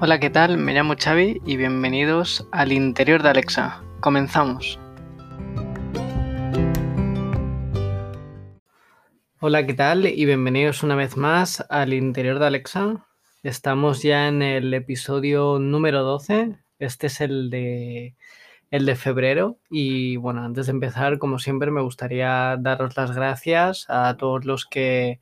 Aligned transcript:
Hola, 0.00 0.20
¿qué 0.20 0.30
tal? 0.30 0.58
Me 0.58 0.74
llamo 0.74 0.94
Xavi 0.96 1.42
y 1.44 1.56
bienvenidos 1.56 2.46
al 2.52 2.70
interior 2.70 3.20
de 3.20 3.30
Alexa. 3.30 3.82
Comenzamos. 3.98 4.78
Hola, 9.40 9.66
¿qué 9.66 9.74
tal? 9.74 10.06
Y 10.06 10.24
bienvenidos 10.24 10.84
una 10.84 10.94
vez 10.94 11.16
más 11.16 11.66
al 11.68 11.92
interior 11.94 12.38
de 12.38 12.46
Alexa. 12.46 13.06
Estamos 13.42 14.00
ya 14.04 14.28
en 14.28 14.40
el 14.40 14.72
episodio 14.72 15.58
número 15.58 16.04
12. 16.04 16.54
Este 16.78 17.08
es 17.08 17.20
el 17.20 17.50
de 17.50 18.14
el 18.70 18.86
de 18.86 18.94
febrero 18.94 19.58
y 19.68 20.14
bueno, 20.14 20.44
antes 20.44 20.66
de 20.66 20.72
empezar, 20.72 21.18
como 21.18 21.40
siempre, 21.40 21.72
me 21.72 21.82
gustaría 21.82 22.56
daros 22.56 22.96
las 22.96 23.10
gracias 23.10 23.86
a 23.88 24.16
todos 24.16 24.44
los 24.44 24.64
que 24.64 25.18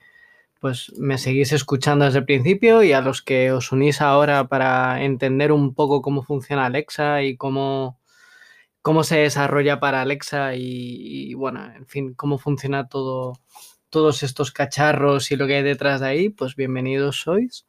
pues 0.67 0.93
me 0.99 1.17
seguís 1.17 1.53
escuchando 1.53 2.07
desde 2.07 2.19
el 2.19 2.25
principio 2.25 2.83
y 2.83 2.93
a 2.93 3.01
los 3.01 3.23
que 3.23 3.53
os 3.53 3.71
unís 3.71 4.01
ahora 4.01 4.49
para 4.49 5.05
entender 5.05 5.53
un 5.53 5.75
poco 5.75 6.03
cómo 6.03 6.25
funciona 6.25 6.67
Alexa 6.67 7.23
y 7.23 7.37
cómo, 7.37 8.01
cómo 8.83 9.05
se 9.05 9.19
desarrolla 9.19 9.79
para 9.79 10.03
Alexa 10.03 10.57
y, 10.57 11.35
bueno, 11.35 11.73
en 11.73 11.87
fin, 11.87 12.15
cómo 12.15 12.37
funciona 12.39 12.89
todo, 12.89 13.35
todos 13.91 14.25
estos 14.25 14.51
cacharros 14.51 15.31
y 15.31 15.37
lo 15.37 15.47
que 15.47 15.55
hay 15.55 15.63
detrás 15.63 16.01
de 16.01 16.09
ahí, 16.09 16.31
pues 16.31 16.57
bienvenidos 16.57 17.21
sois. 17.21 17.69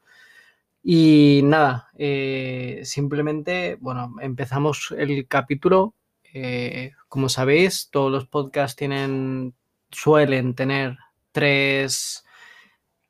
Y 0.81 1.41
nada, 1.43 1.89
eh, 1.99 2.81
simplemente, 2.83 3.77
bueno, 3.79 4.15
empezamos 4.23 4.91
el 4.97 5.27
capítulo. 5.27 5.93
Eh, 6.33 6.93
como 7.07 7.29
sabéis, 7.29 7.89
todos 7.91 8.11
los 8.11 8.25
podcasts 8.25 8.75
tienen, 8.75 9.53
suelen 9.91 10.55
tener 10.55 10.97
tres 11.31 12.23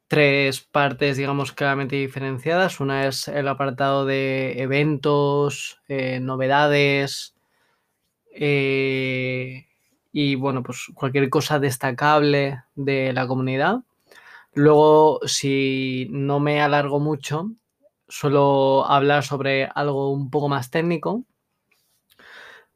tres 0.07 0.61
partes, 0.61 1.17
digamos, 1.17 1.51
claramente 1.51 1.95
diferenciadas. 1.97 2.79
Una 2.79 3.07
es 3.07 3.27
el 3.27 3.47
apartado 3.47 4.05
de 4.05 4.61
eventos, 4.61 5.81
eh, 5.87 6.19
novedades 6.19 7.35
eh, 8.31 9.67
y, 10.11 10.35
bueno, 10.35 10.63
pues 10.63 10.87
cualquier 10.93 11.29
cosa 11.29 11.59
destacable 11.59 12.63
de 12.75 13.13
la 13.13 13.27
comunidad. 13.27 13.83
Luego, 14.53 15.19
si 15.25 16.07
no 16.11 16.39
me 16.39 16.61
alargo 16.61 16.99
mucho, 16.99 17.51
suelo 18.07 18.85
hablar 18.85 19.23
sobre 19.23 19.65
algo 19.65 20.11
un 20.11 20.29
poco 20.29 20.49
más 20.49 20.71
técnico 20.71 21.23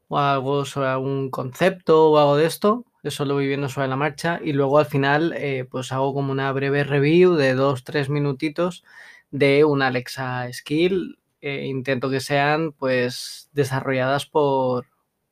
o 0.08 0.18
algo 0.18 0.64
sobre 0.64 0.88
algún 0.88 1.30
concepto 1.30 2.10
o 2.10 2.18
algo 2.18 2.36
de 2.36 2.46
esto 2.46 2.84
eso 3.02 3.24
lo 3.24 3.34
voy 3.34 3.48
viendo 3.48 3.68
sobre 3.68 3.88
la 3.88 3.96
marcha 3.96 4.40
y 4.42 4.52
luego 4.52 4.78
al 4.78 4.86
final 4.86 5.34
eh, 5.36 5.66
pues 5.70 5.92
hago 5.92 6.14
como 6.14 6.32
una 6.32 6.52
breve 6.52 6.84
review 6.84 7.34
de 7.34 7.54
dos, 7.54 7.84
tres 7.84 8.08
minutitos 8.08 8.84
de 9.30 9.64
una 9.64 9.88
Alexa 9.88 10.52
Skill. 10.52 11.18
Eh, 11.40 11.66
intento 11.66 12.08
que 12.08 12.20
sean 12.20 12.72
pues 12.72 13.48
desarrolladas 13.52 14.26
por, 14.26 14.86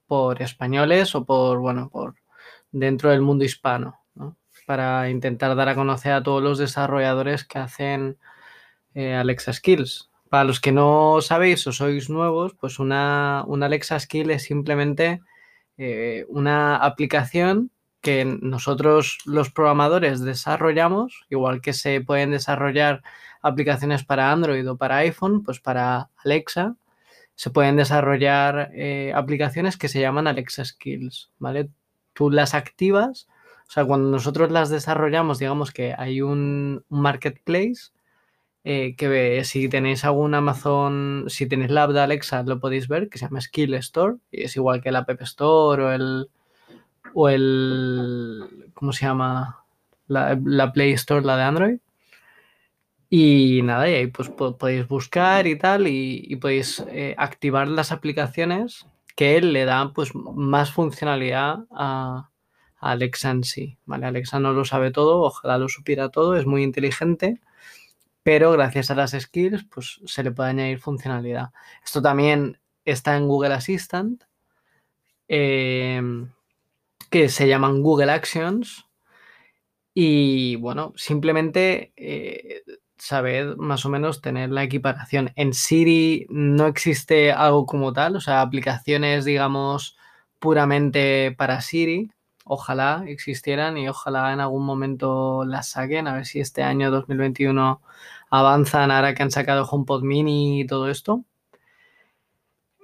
por 0.08 0.42
españoles 0.42 1.14
o 1.14 1.24
por, 1.24 1.58
bueno, 1.60 1.88
por 1.88 2.16
dentro 2.72 3.10
del 3.10 3.20
mundo 3.20 3.44
hispano, 3.44 4.00
para 4.66 5.08
intentar 5.08 5.54
dar 5.54 5.68
a 5.68 5.74
conocer 5.76 6.12
a 6.12 6.22
todos 6.22 6.42
los 6.42 6.58
desarrolladores 6.58 7.44
que 7.44 7.58
hacen 7.60 8.18
eh, 8.94 9.14
Alexa 9.14 9.52
Skills. 9.52 10.10
Para 10.28 10.44
los 10.44 10.60
que 10.60 10.72
no 10.72 11.20
sabéis 11.22 11.66
o 11.66 11.72
sois 11.72 12.10
nuevos, 12.10 12.54
pues 12.54 12.80
una, 12.80 13.44
una 13.46 13.66
Alexa 13.66 13.98
Skill 14.00 14.30
es 14.30 14.42
simplemente 14.42 15.20
eh, 15.82 16.26
una 16.28 16.76
aplicación 16.76 17.70
que 18.02 18.26
nosotros 18.26 19.16
los 19.24 19.48
programadores 19.48 20.20
desarrollamos, 20.20 21.24
igual 21.30 21.62
que 21.62 21.72
se 21.72 22.02
pueden 22.02 22.32
desarrollar 22.32 23.02
aplicaciones 23.40 24.04
para 24.04 24.30
Android 24.30 24.70
o 24.70 24.76
para 24.76 24.98
iPhone, 24.98 25.42
pues 25.42 25.58
para 25.58 26.10
Alexa 26.22 26.76
se 27.34 27.48
pueden 27.48 27.76
desarrollar 27.76 28.70
eh, 28.74 29.14
aplicaciones 29.14 29.78
que 29.78 29.88
se 29.88 30.02
llaman 30.02 30.26
Alexa 30.26 30.66
Skills, 30.66 31.30
¿vale? 31.38 31.70
Tú 32.12 32.30
las 32.30 32.52
activas, 32.52 33.26
o 33.66 33.70
sea, 33.70 33.86
cuando 33.86 34.10
nosotros 34.10 34.50
las 34.50 34.68
desarrollamos, 34.68 35.38
digamos 35.38 35.70
que 35.70 35.94
hay 35.96 36.20
un 36.20 36.84
marketplace 36.90 37.92
eh, 38.64 38.94
que 38.96 39.42
si 39.44 39.68
tenéis 39.68 40.04
algún 40.04 40.34
Amazon, 40.34 41.24
si 41.28 41.46
tenéis 41.48 41.70
la 41.70 41.84
app 41.84 41.92
de 41.92 42.00
Alexa, 42.00 42.42
lo 42.42 42.60
podéis 42.60 42.88
ver, 42.88 43.08
que 43.08 43.18
se 43.18 43.24
llama 43.26 43.40
Skill 43.40 43.74
Store, 43.74 44.16
y 44.30 44.42
es 44.42 44.56
igual 44.56 44.82
que 44.82 44.92
la 44.92 45.00
App 45.00 45.22
Store 45.22 45.82
o 45.82 45.92
el, 45.92 46.30
o 47.14 47.28
el, 47.28 48.70
¿cómo 48.74 48.92
se 48.92 49.06
llama? 49.06 49.64
La, 50.08 50.72
Play 50.72 50.92
Store, 50.92 51.24
la 51.24 51.36
de 51.36 51.42
Android. 51.42 51.78
Y 53.08 53.62
nada, 53.64 53.88
y 53.90 53.94
ahí 53.94 54.06
pues 54.06 54.28
podéis 54.28 54.86
buscar 54.86 55.46
y 55.46 55.58
tal, 55.58 55.86
y, 55.88 56.36
podéis 56.36 56.84
eh, 56.88 57.14
activar 57.18 57.66
las 57.68 57.92
aplicaciones 57.92 58.86
que 59.16 59.40
le 59.40 59.64
dan 59.64 59.92
pues 59.92 60.14
más 60.14 60.70
funcionalidad 60.72 61.64
a, 61.72 62.30
a 62.78 62.90
Alexa 62.92 63.30
en 63.30 63.44
sí, 63.44 63.78
¿vale? 63.84 64.06
Alexa 64.06 64.38
no 64.38 64.52
lo 64.52 64.64
sabe 64.64 64.92
todo, 64.92 65.22
ojalá 65.22 65.58
lo 65.58 65.68
supiera 65.68 66.10
todo, 66.10 66.36
es 66.36 66.46
muy 66.46 66.62
inteligente 66.62 67.40
pero 68.22 68.52
gracias 68.52 68.90
a 68.90 68.94
las 68.94 69.12
skills 69.12 69.64
pues 69.64 70.00
se 70.04 70.22
le 70.22 70.30
puede 70.32 70.50
añadir 70.50 70.78
funcionalidad. 70.78 71.50
Esto 71.84 72.02
también 72.02 72.58
está 72.84 73.16
en 73.16 73.28
Google 73.28 73.54
Assistant, 73.54 74.24
em, 75.28 76.30
que 77.10 77.28
se 77.28 77.48
llaman 77.48 77.82
Google 77.82 78.10
Actions. 78.12 78.86
Y 79.94 80.56
bueno, 80.56 80.92
simplemente 80.96 81.92
eh, 81.96 82.62
saber 82.98 83.56
más 83.56 83.84
o 83.86 83.88
menos 83.88 84.20
tener 84.20 84.50
la 84.50 84.62
equiparación. 84.62 85.32
En 85.36 85.54
Siri 85.54 86.26
no 86.30 86.66
existe 86.66 87.32
algo 87.32 87.66
como 87.66 87.92
tal, 87.92 88.16
o 88.16 88.20
sea, 88.20 88.40
aplicaciones, 88.42 89.24
digamos, 89.24 89.96
puramente 90.38 91.34
para 91.36 91.60
Siri. 91.60 92.10
Ojalá 92.52 93.04
existieran 93.06 93.78
y 93.78 93.88
ojalá 93.88 94.32
en 94.32 94.40
algún 94.40 94.64
momento 94.64 95.44
las 95.44 95.68
saquen, 95.68 96.08
a 96.08 96.14
ver 96.14 96.26
si 96.26 96.40
este 96.40 96.64
año 96.64 96.90
2021 96.90 97.80
avanzan 98.28 98.90
ahora 98.90 99.14
que 99.14 99.22
han 99.22 99.30
sacado 99.30 99.64
HomePod 99.64 100.02
Mini 100.02 100.62
y 100.62 100.66
todo 100.66 100.90
esto. 100.90 101.24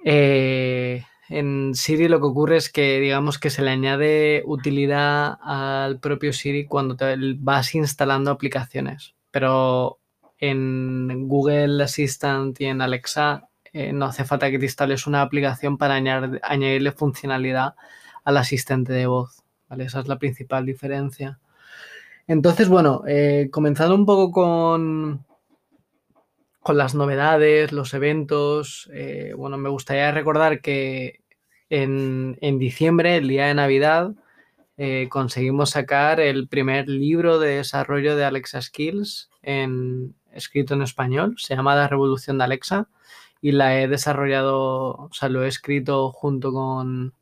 Eh, 0.05 1.03
en 1.27 1.75
Siri 1.75 2.07
lo 2.07 2.21
que 2.21 2.27
ocurre 2.27 2.55
es 2.55 2.69
que 2.71 3.01
digamos 3.01 3.39
que 3.39 3.49
se 3.49 3.61
le 3.61 3.71
añade 3.71 4.41
utilidad 4.45 5.37
al 5.41 5.99
propio 5.99 6.31
Siri 6.31 6.65
cuando 6.65 6.95
te 6.95 7.17
vas 7.37 7.75
instalando 7.75 8.31
aplicaciones, 8.31 9.15
pero 9.31 9.99
en 10.37 11.27
Google 11.27 11.83
Assistant 11.83 12.57
y 12.61 12.67
en 12.67 12.81
Alexa 12.81 13.49
eh, 13.73 13.91
no 13.91 14.05
hace 14.05 14.23
falta 14.23 14.49
que 14.49 14.59
te 14.59 14.65
instales 14.65 15.07
una 15.07 15.21
aplicación 15.23 15.77
para 15.77 15.95
añadirle 15.95 16.93
funcionalidad 16.93 17.75
al 18.23 18.37
asistente 18.37 18.93
de 18.93 19.07
voz. 19.07 19.36
Esa 19.77 19.99
es 19.99 20.07
la 20.07 20.19
principal 20.19 20.65
diferencia. 20.65 21.39
Entonces, 22.27 22.67
bueno, 22.69 23.03
eh, 23.07 23.49
comenzando 23.51 23.95
un 23.95 24.05
poco 24.05 24.31
con, 24.31 25.25
con 26.67 26.77
las 26.77 26.95
novedades, 26.95 27.71
los 27.71 27.93
eventos. 27.93 28.89
Eh, 28.93 29.33
bueno, 29.37 29.57
me 29.57 29.69
gustaría 29.69 30.11
recordar 30.11 30.61
que 30.61 31.21
en, 31.69 32.59
diciembre, 32.59 33.17
el 33.17 33.27
día 33.29 33.47
de 33.47 33.53
Navidad, 33.53 34.11
eh, 34.77 35.07
conseguimos 35.09 35.71
sacar 35.71 36.19
el 36.19 36.47
primer 36.49 36.87
libro 36.89 37.39
de 37.39 37.57
desarrollo 37.57 38.15
de 38.15 38.25
Alexa 38.25 38.61
Skills 38.61 39.29
en, 39.41 40.15
escrito 40.33 40.73
en 40.73 40.81
español. 40.81 41.35
Se 41.37 41.55
llama 41.55 41.75
La 41.75 41.87
Revolución 41.87 42.37
de 42.37 42.43
Alexa 42.43 42.89
y 43.41 43.53
la 43.53 43.79
he 43.79 43.87
desarrollado, 43.87 44.89
o 44.91 45.09
sea, 45.13 45.29
lo 45.29 45.43
he 45.45 45.47
escrito 45.47 46.11
junto 46.11 46.51
con, 46.51 47.13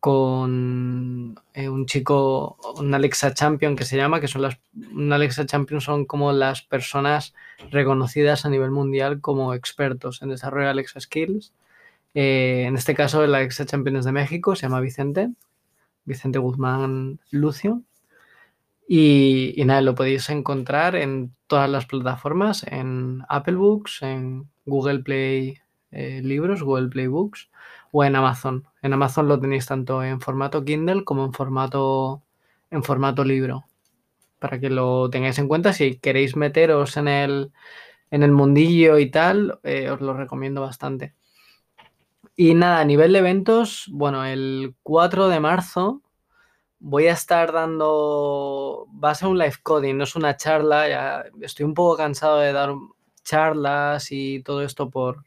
con 0.00 1.40
eh, 1.54 1.68
un 1.68 1.86
chico, 1.86 2.56
un 2.76 2.94
Alexa 2.94 3.34
Champion 3.34 3.74
que 3.74 3.84
se 3.84 3.96
llama, 3.96 4.20
que 4.20 4.28
son 4.28 4.42
las, 4.42 4.58
un 4.92 5.12
Alexa 5.12 5.46
Champion 5.46 5.80
son 5.80 6.04
como 6.04 6.32
las 6.32 6.62
personas 6.62 7.34
reconocidas 7.70 8.44
a 8.44 8.48
nivel 8.48 8.70
mundial 8.70 9.20
como 9.20 9.54
expertos 9.54 10.22
en 10.22 10.28
desarrollo 10.30 10.66
de 10.66 10.70
Alexa 10.70 11.00
Skills. 11.00 11.52
Eh, 12.14 12.64
en 12.66 12.76
este 12.76 12.94
caso, 12.94 13.24
el 13.24 13.34
Alexa 13.34 13.66
Champion 13.66 13.96
es 13.96 14.04
de 14.04 14.12
México, 14.12 14.54
se 14.54 14.62
llama 14.62 14.80
Vicente, 14.80 15.30
Vicente 16.04 16.38
Guzmán 16.38 17.18
Lucio. 17.30 17.82
Y, 18.86 19.52
y 19.60 19.64
nada, 19.66 19.82
lo 19.82 19.94
podéis 19.94 20.30
encontrar 20.30 20.96
en 20.96 21.34
todas 21.46 21.68
las 21.68 21.86
plataformas, 21.86 22.64
en 22.66 23.22
Apple 23.28 23.56
Books, 23.56 24.02
en 24.02 24.48
Google 24.64 25.00
Play 25.00 25.58
eh, 25.90 26.22
Libros, 26.22 26.62
Google 26.62 26.88
Play 26.88 27.06
Books 27.08 27.50
o 27.92 28.04
en 28.04 28.16
Amazon. 28.16 28.66
En 28.82 28.92
Amazon 28.92 29.28
lo 29.28 29.40
tenéis 29.40 29.66
tanto 29.66 30.02
en 30.02 30.20
formato 30.20 30.64
Kindle 30.64 31.04
como 31.04 31.24
en 31.24 31.32
formato, 31.32 32.22
en 32.70 32.82
formato 32.82 33.24
libro. 33.24 33.64
Para 34.38 34.60
que 34.60 34.70
lo 34.70 35.10
tengáis 35.10 35.38
en 35.38 35.48
cuenta, 35.48 35.72
si 35.72 35.98
queréis 35.98 36.36
meteros 36.36 36.96
en 36.96 37.08
el, 37.08 37.52
en 38.10 38.22
el 38.22 38.32
mundillo 38.32 38.98
y 38.98 39.10
tal, 39.10 39.58
eh, 39.64 39.90
os 39.90 40.00
lo 40.00 40.14
recomiendo 40.14 40.60
bastante. 40.60 41.14
Y 42.36 42.54
nada, 42.54 42.80
a 42.80 42.84
nivel 42.84 43.12
de 43.12 43.18
eventos, 43.18 43.86
bueno, 43.90 44.24
el 44.24 44.74
4 44.84 45.28
de 45.28 45.40
marzo 45.40 46.02
voy 46.80 47.08
a 47.08 47.12
estar 47.12 47.52
dando, 47.52 48.86
va 49.02 49.10
a 49.10 49.14
ser 49.14 49.28
un 49.28 49.38
live 49.38 49.56
coding, 49.62 49.96
no 49.96 50.04
es 50.04 50.16
una 50.16 50.36
charla, 50.36 51.24
estoy 51.40 51.64
un 51.64 51.74
poco 51.74 51.96
cansado 51.96 52.38
de 52.38 52.52
dar 52.52 52.72
charlas 53.24 54.12
y 54.12 54.42
todo 54.42 54.62
esto 54.62 54.88
por, 54.90 55.18
o 55.18 55.22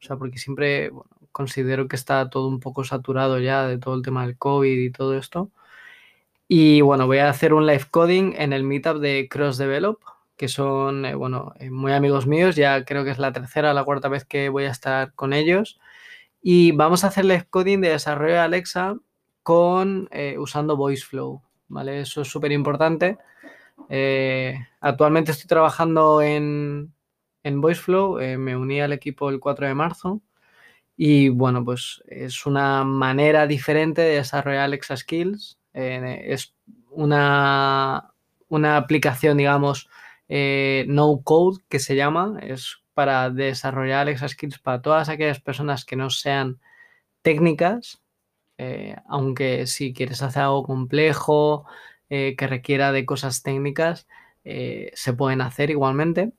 sea, 0.00 0.16
porque 0.16 0.38
siempre 0.38 0.92
considero 1.34 1.88
que 1.88 1.96
está 1.96 2.30
todo 2.30 2.48
un 2.48 2.60
poco 2.60 2.84
saturado 2.84 3.40
ya 3.40 3.66
de 3.66 3.78
todo 3.78 3.96
el 3.96 4.02
tema 4.02 4.24
del 4.24 4.38
COVID 4.38 4.78
y 4.78 4.90
todo 4.92 5.18
esto. 5.18 5.50
Y 6.48 6.80
bueno, 6.82 7.06
voy 7.06 7.18
a 7.18 7.28
hacer 7.28 7.54
un 7.54 7.66
live 7.66 7.86
coding 7.90 8.34
en 8.36 8.52
el 8.52 8.62
meetup 8.62 8.98
de 8.98 9.28
Cross 9.28 9.58
Develop, 9.58 10.00
que 10.36 10.48
son, 10.48 11.04
eh, 11.06 11.14
bueno, 11.16 11.52
eh, 11.58 11.70
muy 11.70 11.92
amigos 11.92 12.26
míos. 12.28 12.54
Ya 12.56 12.84
creo 12.84 13.04
que 13.04 13.10
es 13.10 13.18
la 13.18 13.32
tercera 13.32 13.72
o 13.72 13.74
la 13.74 13.84
cuarta 13.84 14.08
vez 14.08 14.24
que 14.24 14.48
voy 14.48 14.64
a 14.64 14.70
estar 14.70 15.12
con 15.14 15.32
ellos. 15.32 15.80
Y 16.42 16.72
vamos 16.72 17.04
a 17.04 17.08
hacer 17.08 17.24
live 17.24 17.46
coding 17.50 17.80
de 17.80 17.90
desarrollo 17.90 18.34
de 18.34 18.40
Alexa 18.40 18.96
con, 19.42 20.08
eh, 20.12 20.36
usando 20.38 20.76
VoiceFlow, 20.76 21.42
¿vale? 21.68 22.00
Eso 22.02 22.22
es 22.22 22.28
súper 22.28 22.52
importante. 22.52 23.18
actualmente 24.80 25.32
estoy 25.32 25.48
trabajando 25.48 26.22
en, 26.22 26.94
en 27.42 27.60
VoiceFlow, 27.60 28.18
me 28.38 28.56
uní 28.56 28.80
al 28.80 28.92
equipo 28.92 29.30
el 29.30 29.40
4 29.40 29.66
de 29.66 29.74
marzo. 29.74 30.22
Y 30.96 31.28
bueno, 31.28 31.64
pues 31.64 32.02
es 32.06 32.46
una 32.46 32.84
manera 32.84 33.46
diferente 33.46 34.02
de 34.02 34.16
desarrollar 34.16 34.62
Alexa 34.64 34.96
Skills. 34.96 35.58
Eh, 35.72 36.22
es 36.26 36.54
una, 36.90 38.12
una, 38.48 38.76
aplicación, 38.76 39.36
digamos, 39.36 39.88
eh, 40.28 40.84
no 40.88 41.20
code 41.24 41.62
que 41.68 41.80
se 41.80 41.96
llama. 41.96 42.38
Es 42.42 42.78
para 42.94 43.30
desarrollar 43.30 44.02
Alexa 44.02 44.28
Skills 44.28 44.58
para 44.60 44.82
todas 44.82 45.08
aquellas 45.08 45.40
personas 45.40 45.84
que 45.84 45.96
no 45.96 46.10
sean 46.10 46.60
técnicas. 47.22 48.00
Eh, 48.58 48.96
aunque 49.08 49.66
si 49.66 49.92
quieres 49.92 50.22
hacer 50.22 50.42
algo 50.42 50.64
complejo, 50.64 51.66
que 52.08 52.46
requiera 52.46 52.92
de 52.92 53.04
cosas 53.04 53.42
técnicas, 53.42 54.06
se 54.44 55.12
pueden 55.16 55.40
hacer 55.40 55.70
igualmente. 55.70 56.32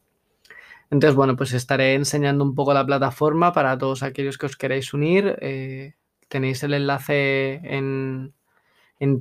Entonces, 0.92 1.16
bueno, 1.16 1.36
pues 1.36 1.54
estaré 1.54 1.96
enseñando 1.96 2.44
un 2.44 2.56
poco 2.56 2.74
la 2.74 2.86
plataforma 2.86 3.54
para 3.54 3.78
todos 3.78 4.04
aquellos 4.04 4.38
que 4.38 4.46
os 4.46 4.56
queráis 4.56 4.94
unir. 4.94 5.38
Eh, 5.42 5.94
tenéis 6.28 6.64
el 6.64 6.74
enlace 6.74 7.62
en, 7.64 8.34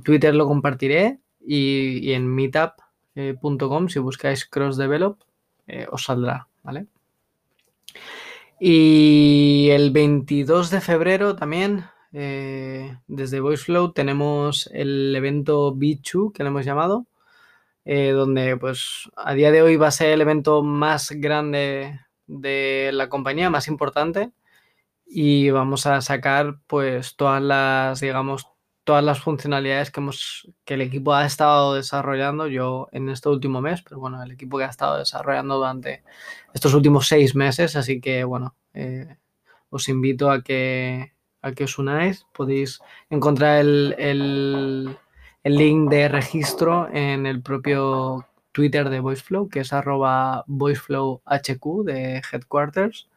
Twitter, 0.03 0.33
lo 0.33 0.47
compartiré 0.47 1.19
y, 1.45 2.11
en 2.13 2.27
meetup.com, 2.27 3.89
si 3.89 3.99
buscáis 3.99 4.45
Cross 4.45 4.77
Develop, 4.77 5.19
eh, 5.67 5.87
os 5.91 6.03
saldrá, 6.03 6.47
¿vale? 6.63 6.87
Y 8.59 9.69
el 9.71 9.91
22 9.91 10.69
de 10.71 10.81
febrero 10.81 11.35
también, 11.35 11.85
eh, 12.13 12.97
desde 13.07 13.41
VoiceFlow, 13.41 13.91
tenemos 13.91 14.69
el 14.73 15.15
evento 15.15 15.73
Bichu, 15.73 16.31
que 16.31 16.43
le 16.43 16.49
hemos 16.49 16.65
llamado, 16.65 17.05
eh, 17.85 18.11
donde 18.11 18.57
pues 18.57 19.09
a 19.15 19.33
día 19.33 19.51
de 19.51 19.61
hoy 19.61 19.77
va 19.77 19.87
a 19.87 19.91
ser 19.91 20.09
el 20.11 20.21
evento 20.21 20.63
más 20.63 21.11
grande 21.11 21.99
de 22.27 22.91
la 22.93 23.09
compañía, 23.09 23.49
más 23.49 23.67
importante, 23.67 24.31
y 25.05 25.51
vamos 25.51 25.85
a 25.85 26.01
sacar 26.01 26.59
pues 26.67 27.15
todas 27.15 27.41
las, 27.41 27.99
digamos, 28.01 28.47
todas 28.83 29.03
las 29.03 29.19
funcionalidades 29.19 29.91
que, 29.91 29.99
hemos, 29.99 30.49
que 30.65 30.75
el 30.75 30.81
equipo 30.81 31.13
ha 31.13 31.25
estado 31.25 31.75
desarrollando 31.75 32.47
yo 32.47 32.87
en 32.91 33.09
este 33.09 33.29
último 33.29 33.61
mes, 33.61 33.81
pero 33.81 33.99
bueno, 33.99 34.21
el 34.23 34.31
equipo 34.31 34.57
que 34.57 34.65
ha 34.65 34.69
estado 34.69 34.97
desarrollando 34.99 35.57
durante 35.57 36.03
estos 36.53 36.73
últimos 36.73 37.07
seis 37.07 37.35
meses, 37.35 37.75
así 37.75 38.01
que 38.01 38.23
bueno, 38.23 38.55
eh, 38.73 39.17
os 39.69 39.89
invito 39.89 40.31
a 40.31 40.41
que, 40.43 41.13
a 41.41 41.51
que 41.53 41.65
os 41.65 41.77
unáis, 41.77 42.25
podéis 42.33 42.79
encontrar 43.09 43.59
el 43.59 43.95
el 43.97 44.97
link 45.53 45.91
de 45.91 46.07
registro 46.09 46.89
en 46.91 47.27
el 47.27 47.41
propio 47.41 48.25
Twitter 48.51 48.89
de 48.89 48.99
VoiceFlow, 48.99 49.47
que 49.47 49.59
es 49.59 49.73
arroba 49.73 50.43
VoiceFlowHQ 50.47 51.83
de 51.85 52.21
Headquarters. 52.31 53.07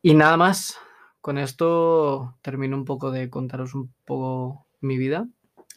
Y 0.00 0.14
nada 0.14 0.36
más, 0.36 0.78
con 1.20 1.38
esto 1.38 2.36
termino 2.42 2.76
un 2.76 2.84
poco 2.84 3.10
de 3.10 3.30
contaros 3.30 3.74
un 3.74 3.92
poco 4.04 4.64
mi 4.80 4.96
vida. 4.96 5.26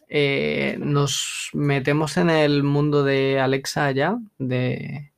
Eh, 0.09 0.77
nos 0.79 1.49
metemos 1.53 2.17
en 2.17 2.29
el 2.29 2.63
mundo 2.63 3.03
de 3.03 3.39
Alexa 3.39 3.91
ya, 3.91 4.19
de, 4.37 5.11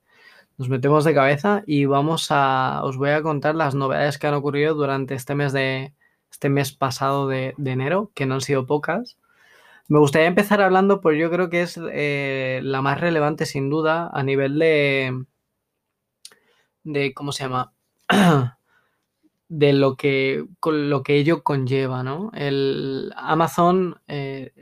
nos 0.58 0.70
metemos 0.70 1.04
de 1.04 1.16
cabeza 1.16 1.64
y 1.66 1.86
vamos 1.86 2.28
a, 2.30 2.82
os 2.84 2.96
voy 2.96 3.10
a 3.10 3.24
contar 3.24 3.56
las 3.56 3.76
novedades 3.76 4.20
que 4.20 4.28
han 4.28 4.36
ocurrido 4.36 4.76
durante 4.76 5.16
este 5.16 5.36
mes 5.36 5.52
de, 5.52 5.94
este 6.32 6.50
mes 6.50 6.72
pasado 6.72 7.28
de 7.28 7.56
enero, 7.58 8.12
que 8.14 8.26
no 8.26 8.36
han 8.36 8.42
sido 8.42 8.66
pocas. 8.68 9.18
Me 9.90 10.00
gustaría 10.00 10.28
empezar 10.28 10.62
hablando, 10.62 11.02
pues 11.02 11.20
yo 11.20 11.30
creo 11.30 11.50
que 11.50 11.62
es 11.62 11.80
eh, 11.92 12.62
la 12.64 12.82
más 12.82 13.00
relevante 13.02 13.46
sin 13.46 13.70
duda 13.70 14.10
a 14.14 14.24
nivel 14.24 14.58
de, 14.58 15.26
de 16.84 17.14
¿cómo 17.14 17.32
se 17.32 17.44
llama? 17.44 17.74
de 19.50 19.74
lo 19.74 19.96
que, 19.96 20.46
lo 20.66 21.04
que 21.04 21.18
ello 21.18 21.44
conlleva, 21.44 22.02
¿no? 22.02 22.32
El 22.34 23.14
Amazon 23.18 24.02
eh, 24.08 24.54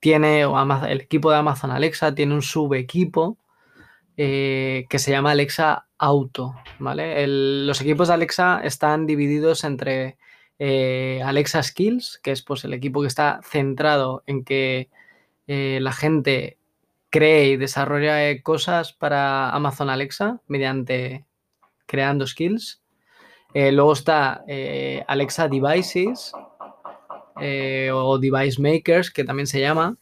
tiene, 0.00 0.46
o 0.46 0.58
el 0.86 1.00
equipo 1.00 1.30
de 1.30 1.36
Amazon 1.36 1.70
Alexa 1.70 2.14
tiene 2.14 2.34
un 2.34 2.42
subequipo 2.42 3.38
eh, 4.16 4.86
que 4.90 4.98
se 4.98 5.10
llama 5.12 5.30
Alexa 5.30 5.86
Auto, 5.96 6.56
¿vale? 6.80 7.24
los 7.26 7.80
equipos 7.80 8.08
de 8.08 8.14
Alexa 8.14 8.60
están 8.64 9.06
divididos 9.06 9.62
entre 9.62 10.18
eh, 10.64 11.20
Alexa 11.24 11.60
Skills, 11.60 12.20
que 12.22 12.30
es 12.30 12.40
pues, 12.42 12.62
el 12.62 12.72
equipo 12.72 13.00
que 13.00 13.08
está 13.08 13.40
centrado 13.42 14.22
en 14.28 14.44
que 14.44 14.90
eh, 15.48 15.80
la 15.82 15.90
gente 15.90 16.56
cree 17.10 17.48
y 17.48 17.56
desarrolla 17.56 18.40
cosas 18.44 18.92
para 18.92 19.50
Amazon 19.50 19.90
Alexa 19.90 20.40
mediante 20.46 21.24
creando 21.86 22.28
skills. 22.28 22.80
Eh, 23.54 23.72
luego 23.72 23.92
está 23.92 24.44
Alexa 25.08 25.48
Devices 25.48 26.32
o 27.92 28.18
Device 28.20 28.62
Makers, 28.62 29.10
que 29.10 29.24
también 29.24 29.48
se 29.48 29.58
llama, 29.58 29.96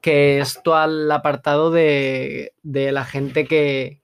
que 0.00 0.38
es 0.38 0.62
todo 0.62 0.84
el 0.84 1.10
apartado 1.10 1.72
de 1.72 2.52
la 2.62 3.04
gente 3.04 3.44
que, 3.44 4.02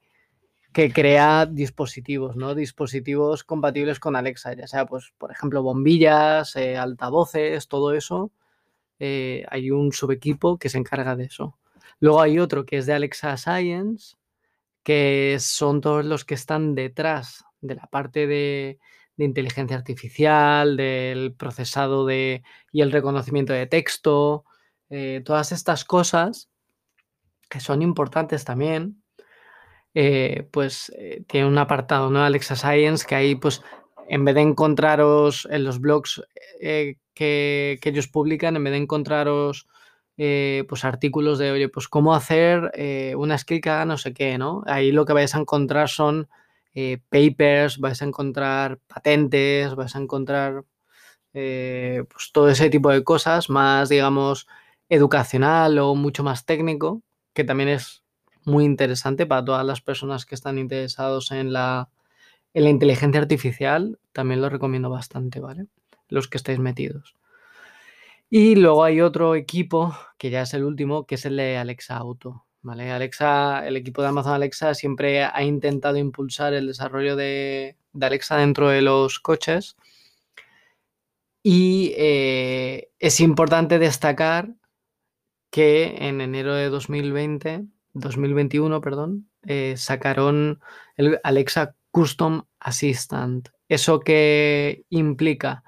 que 0.73 0.91
crea 0.91 1.45
dispositivos, 1.45 2.35
¿no? 2.35 2.55
Dispositivos 2.55 3.43
compatibles 3.43 3.99
con 3.99 4.15
Alexa, 4.15 4.53
ya 4.53 4.67
sea, 4.67 4.85
pues, 4.85 5.13
por 5.17 5.31
ejemplo, 5.31 5.63
bombillas, 5.63 6.55
eh, 6.55 6.77
altavoces, 6.77 7.67
todo 7.67 7.93
eso. 7.93 8.31
Eh, 8.99 9.45
hay 9.49 9.71
un 9.71 9.93
subequipo 9.93 10.57
que 10.57 10.69
se 10.69 10.79
encarga 10.79 11.15
de 11.15 11.25
eso. 11.25 11.57
Luego 11.99 12.21
hay 12.21 12.39
otro 12.39 12.65
que 12.65 12.77
es 12.77 12.85
de 12.87 12.93
Alexa 12.93 13.37
Science, 13.37 14.17
que 14.83 15.37
son 15.39 15.81
todos 15.81 16.05
los 16.05 16.25
que 16.25 16.33
están 16.33 16.75
detrás 16.75 17.45
de 17.61 17.75
la 17.75 17.87
parte 17.87 18.27
de, 18.27 18.79
inteligencia 19.17 19.77
artificial, 19.77 20.75
del 20.75 21.33
procesado 21.35 22.05
de, 22.05 22.43
y 22.71 22.81
el 22.81 22.91
reconocimiento 22.91 23.53
de 23.53 23.67
texto, 23.67 24.43
eh, 24.89 25.21
todas 25.23 25.51
estas 25.51 25.85
cosas 25.85 26.49
que 27.47 27.59
son 27.59 27.83
importantes 27.83 28.43
también 28.43 29.02
eh, 29.95 30.47
pues 30.51 30.91
eh, 30.97 31.23
tiene 31.27 31.47
un 31.47 31.57
apartado, 31.57 32.09
¿no? 32.09 32.23
Alexa 32.23 32.55
Science, 32.55 33.05
que 33.07 33.15
ahí 33.15 33.35
pues 33.35 33.61
en 34.07 34.25
vez 34.25 34.35
de 34.35 34.41
encontraros 34.41 35.47
en 35.51 35.63
los 35.63 35.79
blogs 35.79 36.23
eh, 36.59 36.97
que, 37.13 37.79
ellos 37.83 38.07
publican, 38.07 38.55
en 38.55 38.63
vez 38.63 38.71
de 38.71 38.79
encontraros 38.79 39.67
pues 40.15 40.85
artículos 40.85 41.39
de, 41.39 41.51
oye, 41.51 41.69
pues 41.69 41.87
cómo 41.87 42.13
hacer 42.13 42.71
una 43.17 43.37
skill 43.37 43.61
no 43.87 43.97
sé 43.97 44.13
qué, 44.13 44.37
¿no? 44.37 44.63
Ahí 44.67 44.91
lo 44.91 45.05
que 45.05 45.13
vais 45.13 45.33
a 45.35 45.39
encontrar 45.39 45.89
son 45.89 46.29
papers, 47.09 47.79
vais 47.79 48.01
a 48.01 48.05
encontrar 48.05 48.79
patentes, 48.87 49.75
vais 49.75 49.95
a 49.95 49.99
encontrar 49.99 50.65
pues 51.31 52.31
todo 52.31 52.49
ese 52.49 52.69
tipo 52.69 52.91
de 52.91 53.03
cosas 53.03 53.49
más, 53.49 53.89
digamos, 53.89 54.47
educacional 54.89 55.79
o 55.79 55.95
mucho 55.95 56.23
más 56.23 56.45
técnico, 56.45 57.01
que 57.33 57.43
también 57.43 57.69
es 57.69 58.02
muy 58.45 58.65
interesante 58.65 59.25
para 59.25 59.45
todas 59.45 59.65
las 59.65 59.81
personas 59.81 60.25
que 60.25 60.35
están 60.35 60.57
interesados 60.57 61.31
en 61.31 61.53
la, 61.53 61.89
en 62.53 62.63
la 62.63 62.69
inteligencia 62.69 63.21
artificial. 63.21 63.99
También 64.11 64.41
lo 64.41 64.49
recomiendo 64.49 64.89
bastante, 64.89 65.39
¿vale? 65.39 65.67
Los 66.09 66.27
que 66.27 66.37
estáis 66.37 66.59
metidos. 66.59 67.15
Y 68.29 68.55
luego 68.55 68.83
hay 68.83 69.01
otro 69.01 69.35
equipo, 69.35 69.95
que 70.17 70.29
ya 70.31 70.41
es 70.41 70.53
el 70.53 70.63
último, 70.63 71.05
que 71.05 71.15
es 71.15 71.25
el 71.25 71.37
de 71.37 71.57
Alexa 71.57 71.97
Auto. 71.97 72.45
¿vale? 72.63 72.91
Alexa, 72.91 73.67
el 73.67 73.77
equipo 73.77 74.01
de 74.01 74.07
Amazon 74.07 74.33
Alexa 74.33 74.73
siempre 74.73 75.23
ha 75.23 75.43
intentado 75.43 75.97
impulsar 75.97 76.53
el 76.53 76.67
desarrollo 76.67 77.15
de, 77.15 77.77
Alexa 78.01 78.37
dentro 78.37 78.69
de 78.69 78.81
los 78.81 79.19
coches. 79.19 79.75
Y 81.43 81.93
eh, 81.97 82.89
es 82.99 83.19
importante 83.19 83.77
destacar 83.77 84.55
que 85.51 85.95
en 85.99 86.21
enero 86.21 86.55
de 86.55 86.69
2020 86.69 87.65
2021, 87.93 88.81
perdón, 88.81 89.29
eh, 89.45 89.75
sacaron 89.77 90.61
el 90.95 91.19
Alexa 91.23 91.75
Custom 91.91 92.43
Assistant. 92.59 93.49
¿Eso 93.69 93.99
qué 93.99 94.85
implica? 94.89 95.63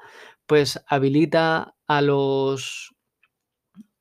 Pues 0.46 0.84
habilita 0.88 1.76
a 1.88 2.02
los 2.02 2.92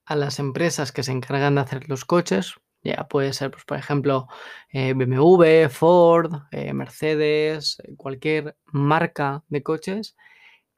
a 0.07 0.17
las 0.17 0.39
empresas 0.39 0.93
que 0.93 1.03
se 1.03 1.13
encargan 1.13 1.55
de 1.55 1.63
hacer 1.63 1.89
los 1.89 2.05
coches, 2.05 2.55
Ya 2.83 3.09
puede 3.09 3.33
ser, 3.33 3.51
pues, 3.51 3.65
por 3.65 3.79
ejemplo, 3.79 4.29
eh, 4.71 4.93
BMW, 4.95 5.71
Ford, 5.71 6.43
eh, 6.51 6.75
Mercedes, 6.75 7.79
cualquier 7.97 8.57
marca 8.67 9.43
de 9.49 9.63
coches 9.63 10.17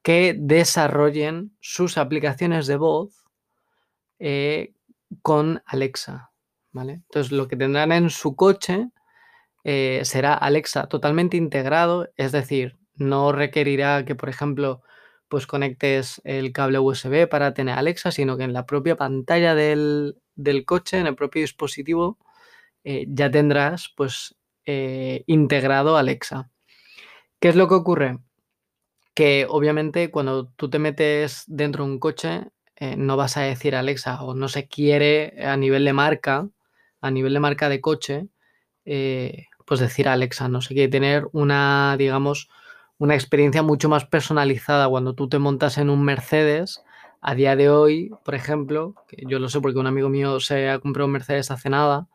que 0.03 0.33
desarrollen 0.39 1.57
sus 1.59 1.97
aplicaciones 1.97 2.67
de 2.67 2.77
voz 2.77 3.25
con 5.21 5.61
Alexa, 5.65 6.31
Entonces, 6.73 7.31
lo 7.31 7.47
que 7.47 7.55
tendrán 7.55 7.91
en 7.91 8.09
su 8.09 8.35
coche 8.35 8.89
será 9.63 10.33
Alexa 10.33 10.87
totalmente 10.87 11.35
integrado, 11.35 12.09
es 12.15 12.31
decir, 12.31 12.77
no 12.95 13.31
requerirá 13.31 14.05
que, 14.05 14.15
por 14.15 14.29
ejemplo, 14.29 14.81
pues 15.27 15.47
conectes 15.47 16.21
el 16.23 16.53
cable 16.53 16.79
USB 16.79 17.27
para 17.27 17.53
tener 17.53 17.77
Alexa, 17.77 18.11
sino 18.11 18.37
que 18.37 18.43
en 18.43 18.53
la 18.53 18.65
propia 18.65 18.95
pantalla 18.95 19.55
del, 19.55 20.17
del 20.35 20.65
coche, 20.65 20.99
en 20.99 21.07
el 21.07 21.15
propio 21.15 21.41
dispositivo, 21.41 22.17
eh, 22.83 23.05
ya 23.09 23.29
tendrás 23.29 23.93
pues 23.95 24.35
eh, 24.65 25.23
integrado 25.27 25.97
Alexa. 25.97 26.49
¿Qué 27.39 27.49
es 27.49 27.55
lo 27.55 27.67
que 27.67 27.75
ocurre? 27.75 28.19
Que 29.13 29.45
obviamente 29.49 30.11
cuando 30.11 30.47
tú 30.47 30.69
te 30.69 30.79
metes 30.79 31.43
dentro 31.47 31.85
de 31.85 31.91
un 31.91 31.99
coche, 31.99 32.47
eh, 32.77 32.95
no 32.95 33.17
vas 33.17 33.37
a 33.37 33.41
decir 33.41 33.75
Alexa 33.75 34.23
o 34.23 34.35
no 34.35 34.47
se 34.47 34.67
quiere 34.67 35.35
a 35.45 35.57
nivel 35.57 35.85
de 35.85 35.93
marca, 35.93 36.49
a 37.01 37.11
nivel 37.11 37.33
de 37.33 37.39
marca 37.39 37.69
de 37.69 37.81
coche, 37.81 38.27
pues 38.83 39.79
decir 39.79 40.07
Alexa, 40.07 40.47
no 40.47 40.61
se 40.61 40.73
quiere 40.73 40.89
tener 40.89 41.27
una, 41.33 41.95
digamos, 41.97 42.49
una 42.97 43.15
experiencia 43.15 43.61
mucho 43.61 43.89
más 43.89 44.05
personalizada 44.05 44.87
cuando 44.89 45.13
tú 45.13 45.27
te 45.29 45.39
montas 45.39 45.77
en 45.77 45.89
un 45.89 46.03
Mercedes 46.03 46.83
a 47.21 47.35
día 47.35 47.55
de 47.55 47.69
hoy, 47.69 48.11
por 48.23 48.35
ejemplo, 48.35 48.95
que 49.07 49.23
yo 49.27 49.39
lo 49.39 49.49
sé 49.49 49.59
porque 49.59 49.79
un 49.79 49.87
amigo 49.87 50.09
mío 50.09 50.39
se 50.39 50.69
ha 50.69 50.79
comprado 50.79 51.07
un 51.07 51.13
Mercedes 51.13 51.51
hace 51.51 51.69
nada, 51.69 52.07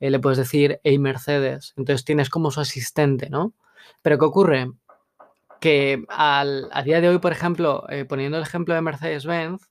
eh, 0.00 0.10
le 0.10 0.18
puedes 0.18 0.38
decir, 0.38 0.80
hey 0.84 0.98
Mercedes, 0.98 1.74
entonces 1.76 2.04
tienes 2.04 2.30
como 2.30 2.50
su 2.50 2.60
asistente, 2.60 3.30
¿no? 3.30 3.54
Pero 4.02 4.18
¿qué 4.18 4.24
ocurre? 4.24 4.70
Que 5.60 6.04
a 6.08 6.82
día 6.84 7.00
de 7.00 7.08
hoy, 7.08 7.18
por 7.18 7.32
ejemplo, 7.32 7.84
eh, 7.90 8.04
poniendo 8.04 8.38
el 8.38 8.44
ejemplo 8.44 8.74
de 8.74 8.80
Mercedes-Benz, 8.82 9.68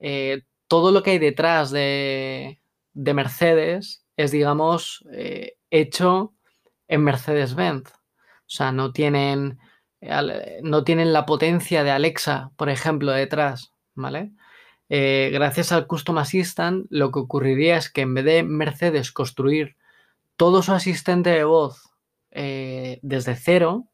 eh, 0.00 0.42
todo 0.68 0.90
lo 0.92 1.02
que 1.02 1.12
hay 1.12 1.18
detrás 1.18 1.70
de, 1.70 2.60
de 2.98 3.14
Mercedes 3.14 4.04
es, 4.16 4.30
digamos, 4.30 5.04
hecho 5.70 6.34
en 6.88 7.04
Mercedes-Benz. 7.04 7.90
O 7.90 8.50
sea, 8.50 8.72
no 8.72 8.92
tienen, 8.92 9.58
no 10.62 10.84
tienen 10.84 11.12
la 11.12 11.24
potencia 11.26 11.84
de 11.84 11.90
Alexa, 11.90 12.50
por 12.56 12.68
ejemplo, 12.68 13.12
detrás. 13.12 13.72
¿vale? 13.98 14.32
Eh, 14.88 15.30
gracias 15.32 15.72
al 15.72 15.86
Custom 15.86 16.18
Assistant, 16.18 16.86
lo 16.88 17.10
que 17.10 17.18
ocurriría 17.18 17.76
es 17.76 17.90
que 17.90 18.02
en 18.02 18.14
vez 18.14 18.24
de 18.24 18.42
Mercedes 18.42 19.12
construir 19.12 19.76
todo 20.36 20.62
su 20.62 20.72
asistente 20.72 21.30
de 21.30 21.44
voz 21.44 21.90
eh, 22.30 23.00
desde 23.02 23.34
cero, 23.36 23.88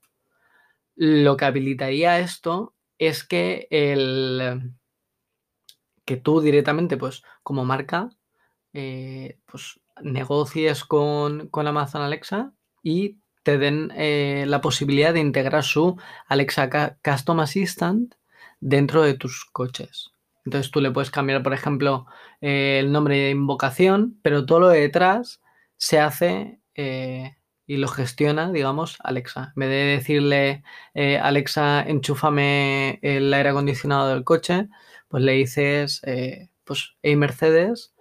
lo 0.94 1.36
que 1.36 1.46
habilitaría 1.46 2.20
esto 2.20 2.74
es 2.98 3.24
que 3.24 3.66
el 3.70 4.74
que 6.04 6.16
tú 6.16 6.40
directamente, 6.40 6.96
pues, 6.96 7.22
como 7.42 7.64
marca, 7.64 8.10
eh, 8.74 9.38
pues 9.46 9.80
negocies 10.02 10.84
con, 10.84 11.48
con, 11.48 11.66
Amazon 11.66 12.02
Alexa 12.02 12.52
y 12.82 13.20
te 13.42 13.56
den 13.56 13.92
la 14.50 14.60
posibilidad 14.60 15.14
de 15.14 15.20
integrar 15.20 15.64
su 15.64 15.98
Alexa 16.28 16.98
Custom 17.02 17.40
Assistant 17.40 18.14
dentro 18.60 19.02
de 19.02 19.14
tus 19.14 19.44
coches. 19.52 20.14
Entonces 20.44 20.70
tú 20.70 20.80
le 20.80 20.90
puedes 20.90 21.10
cambiar, 21.10 21.42
por 21.42 21.54
ejemplo, 21.54 22.06
eh, 22.40 22.78
el 22.80 22.92
nombre 22.92 23.16
de 23.16 23.30
invocación, 23.30 24.18
pero 24.22 24.44
todo 24.46 24.60
lo 24.60 24.68
de 24.68 24.80
detrás 24.80 25.40
se 25.76 26.00
hace 26.00 26.60
eh, 26.74 27.36
y 27.66 27.78
lo 27.78 27.88
gestiona, 27.88 28.52
digamos, 28.52 28.98
Alexa. 29.02 29.52
En 29.56 29.60
vez 29.60 29.68
de 29.70 29.76
decirle, 29.76 30.62
eh, 30.92 31.18
Alexa, 31.18 31.82
enchúfame 31.82 32.98
el 33.02 33.32
aire 33.32 33.50
acondicionado 33.50 34.08
del 34.08 34.24
coche, 34.24 34.68
pues 35.08 35.22
le 35.22 35.32
dices, 35.32 36.02
pues, 36.64 36.94
hey 37.02 37.16
Mercedes, 37.16 37.93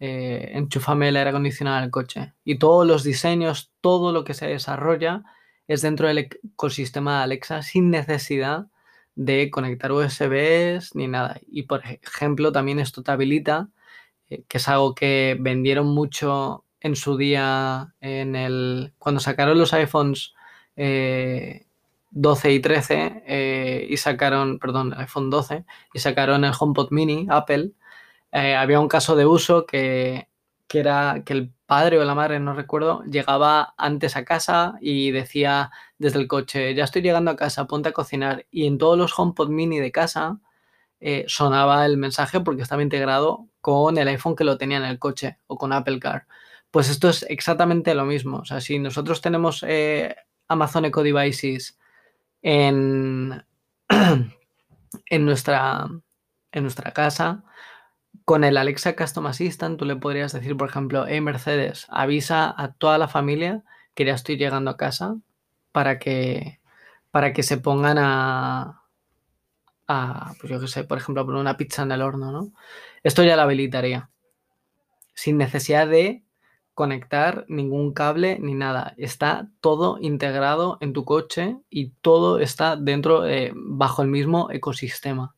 enchúfame 0.00 1.08
el 1.10 1.16
aire 1.16 1.30
acondicionado 1.30 1.80
del 1.80 1.90
coche. 1.90 2.32
Y 2.44 2.58
todos 2.58 2.86
los 2.86 3.04
diseños, 3.04 3.70
todo 3.80 4.12
lo 4.12 4.24
que 4.24 4.34
se 4.34 4.46
desarrolla 4.46 5.22
es 5.68 5.82
dentro 5.82 6.08
del 6.08 6.18
ecosistema 6.18 7.18
de 7.18 7.24
Alexa 7.24 7.62
sin 7.62 7.90
necesidad 7.90 8.66
de 9.14 9.50
conectar 9.50 9.92
USBs 9.92 10.94
ni 10.94 11.06
nada. 11.06 11.40
Y 11.46 11.64
por 11.64 11.82
ejemplo, 11.84 12.52
también 12.52 12.78
esto 12.78 13.02
te 13.02 13.12
habilita, 13.12 13.68
eh, 14.28 14.42
que 14.48 14.58
es 14.58 14.68
algo 14.68 14.94
que 14.94 15.36
vendieron 15.38 15.86
mucho 15.88 16.64
en 16.80 16.96
su 16.96 17.16
día 17.16 17.94
en 18.00 18.34
el 18.34 18.94
cuando 18.98 19.20
sacaron 19.20 19.58
los 19.58 19.74
iPhones 19.74 20.32
12 20.76 20.76
eh, 20.76 22.54
y 22.54 22.60
13 22.60 23.22
eh, 23.26 23.86
y 23.88 23.96
sacaron, 23.98 24.58
perdón, 24.58 24.94
iPhone 24.96 25.30
12 25.30 25.64
y 25.92 25.98
sacaron 25.98 26.44
el 26.44 26.52
HomePod 26.58 26.90
Mini 26.90 27.26
Apple. 27.28 27.72
Había 28.32 28.80
un 28.80 28.88
caso 28.88 29.16
de 29.16 29.26
uso 29.26 29.66
que, 29.66 30.28
que 30.70 30.78
era 30.78 31.22
que 31.24 31.32
el 31.32 31.52
padre 31.66 31.98
o 31.98 32.04
la 32.04 32.14
madre, 32.14 32.38
no 32.38 32.54
recuerdo, 32.54 33.02
llegaba 33.04 33.74
antes 33.76 34.16
a 34.16 34.24
casa 34.24 34.74
y 34.80 35.10
decía 35.10 35.70
desde 35.98 36.20
el 36.20 36.28
coche, 36.28 36.74
ya 36.74 36.84
estoy 36.84 37.02
llegando 37.02 37.30
a 37.30 37.36
casa, 37.36 37.66
ponte 37.66 37.88
a 37.88 37.92
cocinar. 37.92 38.46
Y 38.52 38.66
en 38.66 38.78
todos 38.78 38.96
los 38.96 39.16
HomePod 39.18 39.48
mini 39.48 39.80
de 39.80 39.92
casa 39.92 40.38
eh, 41.00 41.24
sonaba 41.26 41.84
el 41.86 41.96
mensaje 41.96 42.40
porque 42.40 42.62
estaba 42.62 42.82
integrado 42.82 43.48
con 43.60 43.98
el 43.98 44.06
iPhone 44.06 44.36
que 44.36 44.44
lo 44.44 44.58
tenía 44.58 44.76
en 44.76 44.84
el 44.84 44.98
coche 45.00 45.38
o 45.48 45.56
con 45.58 45.72
Apple 45.72 45.98
Car. 45.98 46.26
Pues 46.70 46.88
esto 46.88 47.08
es 47.08 47.26
exactamente 47.28 47.94
lo 47.94 48.04
mismo. 48.04 48.38
O 48.38 48.44
sea, 48.44 48.60
si 48.60 48.78
nosotros 48.78 49.20
tenemos 49.20 49.64
eh, 49.66 50.14
Amazon 50.46 50.84
Echo 50.84 51.02
Devices 51.02 51.78
en, 52.42 53.44
en, 53.88 55.24
nuestra, 55.24 55.88
en 56.52 56.62
nuestra 56.62 56.92
casa, 56.92 57.42
con 58.30 58.44
el 58.44 58.58
Alexa 58.58 58.94
Custom 58.94 59.26
Assistant, 59.26 59.76
tú 59.76 59.84
le 59.84 59.96
podrías 59.96 60.32
decir, 60.32 60.56
por 60.56 60.68
ejemplo, 60.68 61.04
hey 61.08 61.20
Mercedes, 61.20 61.88
avisa 61.88 62.54
a 62.56 62.72
toda 62.72 62.96
la 62.96 63.08
familia 63.08 63.64
que 63.92 64.04
ya 64.04 64.14
estoy 64.14 64.36
llegando 64.36 64.70
a 64.70 64.76
casa 64.76 65.16
para 65.72 65.98
que, 65.98 66.60
para 67.10 67.32
que 67.32 67.42
se 67.42 67.56
pongan 67.56 67.98
a, 67.98 68.84
a, 69.88 70.34
pues 70.38 70.48
yo 70.48 70.60
qué 70.60 70.68
sé, 70.68 70.84
por 70.84 70.98
ejemplo, 70.98 71.26
poner 71.26 71.40
una 71.40 71.56
pizza 71.56 71.82
en 71.82 71.90
el 71.90 72.02
horno, 72.02 72.30
¿no? 72.30 72.52
Esto 73.02 73.24
ya 73.24 73.34
lo 73.34 73.42
habilitaría. 73.42 74.10
Sin 75.12 75.36
necesidad 75.36 75.88
de 75.88 76.22
conectar 76.72 77.46
ningún 77.48 77.92
cable 77.92 78.38
ni 78.38 78.54
nada. 78.54 78.94
Está 78.96 79.48
todo 79.60 79.98
integrado 80.00 80.78
en 80.80 80.92
tu 80.92 81.04
coche 81.04 81.56
y 81.68 81.94
todo 82.00 82.38
está 82.38 82.76
dentro, 82.76 83.24
bajo 83.56 84.02
el 84.02 84.08
mismo 84.08 84.52
ecosistema. 84.52 85.34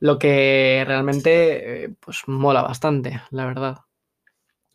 Lo 0.00 0.18
que 0.18 0.82
realmente 0.86 1.84
eh, 1.84 1.94
pues 2.00 2.22
mola 2.26 2.62
bastante, 2.62 3.22
la 3.30 3.46
verdad. 3.46 3.78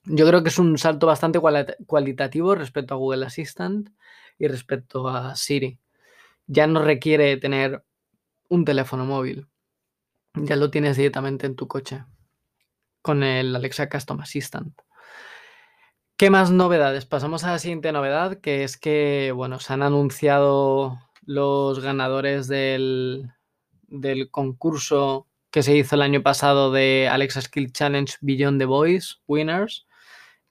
Yo 0.04 0.28
creo 0.28 0.44
que 0.44 0.50
es 0.50 0.60
un 0.60 0.78
salto 0.78 1.08
bastante 1.08 1.40
cualitativo 1.40 2.54
respecto 2.54 2.94
a 2.94 2.98
Google 2.98 3.26
Assistant 3.26 3.90
y 4.38 4.48
respecto 4.48 5.08
a 5.10 5.36
Siri. 5.36 5.80
Ya 6.46 6.68
no 6.68 6.84
requiere 6.84 7.38
tener 7.38 7.84
un 8.50 8.66
teléfono 8.66 9.04
móvil. 9.06 9.48
Ya 10.36 10.56
lo 10.56 10.70
tienes 10.70 10.98
directamente 10.98 11.48
en 11.48 11.56
tu 11.56 11.68
coche 11.68 12.04
con 13.02 13.24
el 13.24 13.56
Alexa 13.56 13.90
Custom 13.90 14.22
Assistant. 14.22 14.80
¿Qué 16.18 16.30
más 16.30 16.52
novedades? 16.52 17.06
Pasamos 17.06 17.44
a 17.44 17.52
la 17.52 17.60
siguiente 17.60 17.92
novedad, 17.92 18.40
que 18.40 18.64
es 18.64 18.78
que, 18.78 19.32
bueno, 19.36 19.60
se 19.60 19.74
han 19.74 19.84
anunciado 19.84 21.00
los 21.26 21.80
ganadores 21.82 22.48
del, 22.48 23.32
del 24.00 24.30
concurso 24.30 25.28
que 25.52 25.64
se 25.64 25.76
hizo 25.76 25.96
el 25.96 26.02
año 26.02 26.22
pasado 26.22 26.72
de 26.72 27.08
Alexa 27.10 27.42
Skill 27.42 27.72
Challenge 27.72 28.14
Beyond 28.22 28.60
the 28.60 28.66
Voice 28.66 29.16
Winners. 29.28 29.88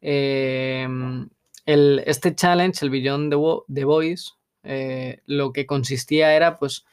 Em, 0.00 1.28
este 1.66 2.34
challenge, 2.34 2.84
el 2.84 2.90
Beyond 2.90 3.30
the, 3.72 3.84
Voice, 3.84 4.32
eh, 4.62 5.20
lo 5.26 5.52
que 5.52 5.66
consistía 5.66 6.34
era 6.34 6.58
pues 6.58 6.84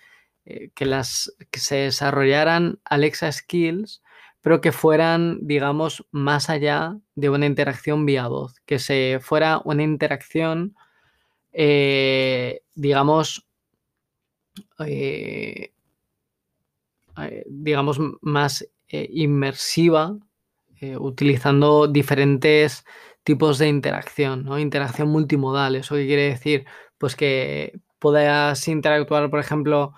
eh, 0.46 0.72
que, 0.74 0.86
las, 0.86 1.34
que 1.52 1.60
se 1.60 1.76
desarrollaran 1.76 2.80
Alexa 2.84 3.32
Skills, 3.32 4.02
pero 4.42 4.60
que 4.60 4.72
fueran, 4.72 5.40
digamos, 5.42 6.06
más 6.12 6.50
allá 6.50 6.98
de 7.16 7.30
una 7.30 7.46
interacción 7.46 8.06
vía 8.06 8.28
voz, 8.28 8.60
que 8.66 8.80
se 8.80 9.20
fuera 9.22 9.62
una 9.64 9.84
interacción, 9.84 10.76
eh, 11.54 12.64
digamos, 12.74 13.48
eh, 14.86 15.74
digamos, 17.48 18.00
más 18.22 18.68
eh, 18.88 19.08
inmersiva, 19.12 20.18
eh, 20.80 20.98
utilizando 20.98 21.88
diferentes 21.88 22.86
tipos 23.24 23.58
de 23.60 23.68
interacción, 23.68 24.46
¿no? 24.46 24.60
Interacción 24.60 25.10
multimodal, 25.10 25.76
¿eso 25.76 25.96
qué 25.96 26.08
quiere 26.08 26.24
decir? 26.24 26.66
Pues 26.98 27.16
que 27.16 27.80
puedas 28.00 28.68
interactuar, 28.68 29.30
por 29.30 29.40
ejemplo, 29.40 29.94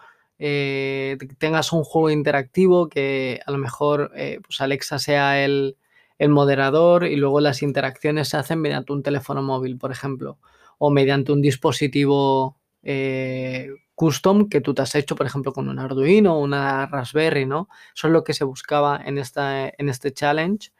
tengas 1.37 1.71
un 1.71 1.83
juego 1.85 2.09
interactivo 2.09 2.89
que 2.89 3.39
a 3.45 3.51
lo 3.51 3.57
mejor 3.57 4.11
pues 4.45 4.59
Alexa 4.59 4.99
sea 4.99 5.45
el, 5.45 5.77
el 6.17 6.29
moderador 6.29 7.05
y 7.05 7.15
luego 7.15 7.39
las 7.39 7.61
interacciones 7.61 8.29
se 8.29 8.37
hacen 8.37 8.61
mediante 8.61 8.93
un 8.93 9.03
teléfono 9.03 9.41
móvil, 9.41 9.77
por 9.77 9.91
ejemplo, 9.91 10.37
o 10.77 10.89
mediante 10.89 11.31
un 11.31 11.41
dispositivo 11.41 12.57
eh, 12.81 13.69
custom 13.95 14.49
que 14.49 14.61
tú 14.61 14.73
te 14.73 14.81
has 14.81 14.95
hecho, 14.95 15.15
por 15.15 15.25
ejemplo, 15.25 15.53
con 15.53 15.69
un 15.69 15.79
Arduino 15.79 16.35
o 16.35 16.39
una 16.39 16.85
Raspberry, 16.87 17.45
¿no? 17.45 17.69
Eso 17.95 18.07
es 18.07 18.13
lo 18.13 18.23
que 18.23 18.33
se 18.33 18.43
buscaba 18.43 18.99
en, 19.03 19.17
esta, 19.17 19.67
en 19.67 19.89
este 19.89 20.11
challenge. 20.11 20.71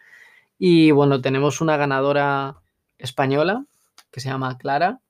Y 0.58 0.92
bueno, 0.92 1.22
tenemos 1.22 1.62
una 1.62 1.78
ganadora 1.78 2.62
española 2.98 3.66
que 4.12 4.20
se 4.20 4.30
llama 4.30 4.58
Clara, 4.58 5.02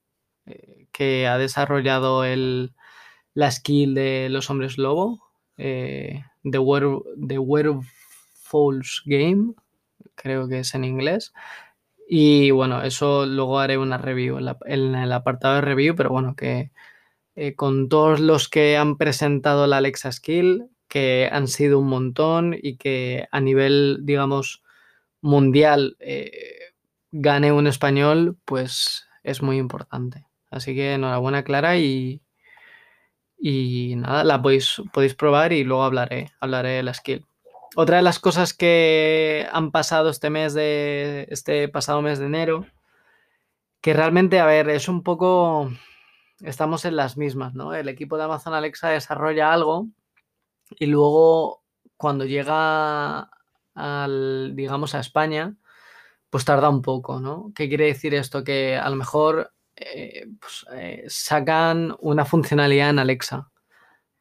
eh, 0.45 0.87
que 0.91 1.27
ha 1.27 1.37
desarrollado 1.37 2.23
el, 2.23 2.73
la 3.33 3.51
skill 3.51 3.93
de 3.93 4.29
los 4.29 4.49
hombres 4.49 4.77
lobo, 4.77 5.21
eh, 5.57 6.23
The, 6.43 6.59
Werewolf 6.59 7.85
Game, 9.05 9.53
creo 10.15 10.47
que 10.47 10.59
es 10.59 10.75
en 10.75 10.83
inglés. 10.85 11.33
Y 12.07 12.51
bueno, 12.51 12.83
eso 12.83 13.25
luego 13.25 13.59
haré 13.59 13.77
una 13.77 13.97
review 13.97 14.37
en, 14.65 14.95
el 14.95 15.11
apartado 15.11 15.55
de 15.55 15.61
review, 15.61 15.95
pero 15.95 16.09
bueno, 16.09 16.35
que 16.35 16.71
eh, 17.35 17.55
con 17.55 17.89
todos 17.89 18.19
los 18.19 18.49
que 18.49 18.77
han 18.77 18.97
presentado 18.97 19.67
la 19.67 19.77
Alexa 19.77 20.11
Skill, 20.11 20.69
que 20.87 21.29
han 21.31 21.47
sido 21.47 21.79
un 21.79 21.87
montón 21.87 22.55
y 22.59 22.77
que 22.77 23.27
a 23.31 23.39
nivel, 23.39 23.99
digamos, 24.03 24.63
mundial 25.21 25.95
eh, 25.99 26.31
gane 27.11 27.51
un 27.51 27.67
español, 27.67 28.37
pues 28.45 29.07
es 29.23 29.41
muy 29.41 29.57
importante. 29.57 30.27
Así 30.51 30.75
que 30.75 30.93
enhorabuena, 30.93 31.43
Clara, 31.43 31.77
y, 31.77 32.21
y 33.37 33.95
nada, 33.95 34.23
la 34.23 34.41
podéis, 34.41 34.81
podéis 34.93 35.15
probar 35.15 35.53
y 35.53 35.63
luego 35.63 35.83
hablaré, 35.83 36.31
hablaré 36.39 36.69
de 36.71 36.83
la 36.83 36.93
skill. 36.93 37.25
Otra 37.75 37.97
de 37.97 38.03
las 38.03 38.19
cosas 38.19 38.53
que 38.53 39.47
han 39.51 39.71
pasado 39.71 40.09
este 40.09 40.29
mes 40.29 40.53
de. 40.53 41.25
este 41.29 41.67
pasado 41.69 42.01
mes 42.01 42.19
de 42.19 42.27
enero. 42.27 42.67
Que 43.81 43.93
realmente, 43.93 44.39
a 44.39 44.45
ver, 44.45 44.69
es 44.69 44.87
un 44.87 45.01
poco. 45.01 45.71
Estamos 46.43 46.85
en 46.85 46.95
las 46.95 47.17
mismas, 47.17 47.55
¿no? 47.55 47.73
El 47.73 47.89
equipo 47.89 48.17
de 48.17 48.23
Amazon 48.23 48.53
Alexa 48.53 48.89
desarrolla 48.89 49.53
algo 49.53 49.87
y 50.77 50.85
luego 50.87 51.63
cuando 51.97 52.25
llega 52.25 53.29
al, 53.75 54.55
digamos, 54.55 54.95
a 54.95 54.99
España, 54.99 55.55
pues 56.29 56.45
tarda 56.45 56.69
un 56.69 56.81
poco, 56.81 57.19
¿no? 57.19 57.51
¿Qué 57.55 57.67
quiere 57.69 57.85
decir 57.85 58.13
esto? 58.13 58.43
Que 58.43 58.77
a 58.77 58.89
lo 58.89 58.95
mejor 58.95 59.53
eh, 59.75 60.27
pues, 60.39 60.65
eh, 60.73 61.05
sacan 61.07 61.95
una 61.99 62.25
funcionalidad 62.25 62.89
en 62.89 62.99
Alexa 62.99 63.51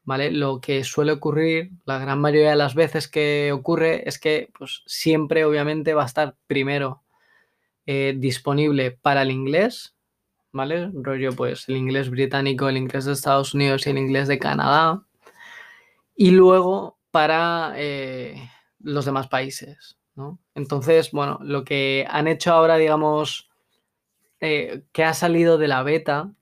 ¿vale? 0.05 0.31
Lo 0.31 0.61
que 0.61 0.85
suele 0.85 1.13
ocurrir, 1.13 1.71
la 1.85 1.99
gran 1.99 2.21
mayoría 2.21 2.51
de 2.51 2.57
las 2.57 2.75
veces 2.75 3.09
que 3.09 3.53
ocurre, 3.53 4.09
es 4.09 4.19
que 4.19 4.51
pues, 4.59 4.83
siempre 4.87 5.45
obviamente 5.45 5.95
va 5.95 6.03
a 6.03 6.07
estar 6.07 6.37
primero 6.47 7.03
eh, 7.87 8.15
disponible 8.17 8.93
para 8.93 9.23
el 9.23 9.31
inglés, 9.31 9.92
¿vale? 10.53 10.91
Rollo, 10.95 11.33
pues 11.33 11.69
el 11.69 11.77
inglés 11.77 12.11
británico, 12.11 12.69
el 12.69 12.77
inglés 12.77 13.05
de 13.07 13.13
Estados 13.13 13.55
Unidos 13.55 13.87
y 13.87 13.91
el 13.91 13.99
inglés 13.99 14.29
de 14.29 14.39
Canadá. 14.39 15.03
Y 16.15 16.31
luego 16.31 16.99
para 17.11 17.73
eh, 17.77 18.51
los 18.81 19.05
demás 19.05 19.29
países, 19.29 19.99
¿no? 20.15 20.39
Entonces, 20.55 21.11
bueno, 21.11 21.39
lo 21.43 21.65
que 21.65 22.07
han 22.09 22.29
hecho 22.29 22.53
ahora, 22.53 22.77
digamos, 22.77 23.51
eh, 24.41 24.85
que 24.93 25.05
ha 25.05 25.15
salido 25.15 25.59
de 25.59 25.69
la 25.69 25.83
beta 25.83 26.33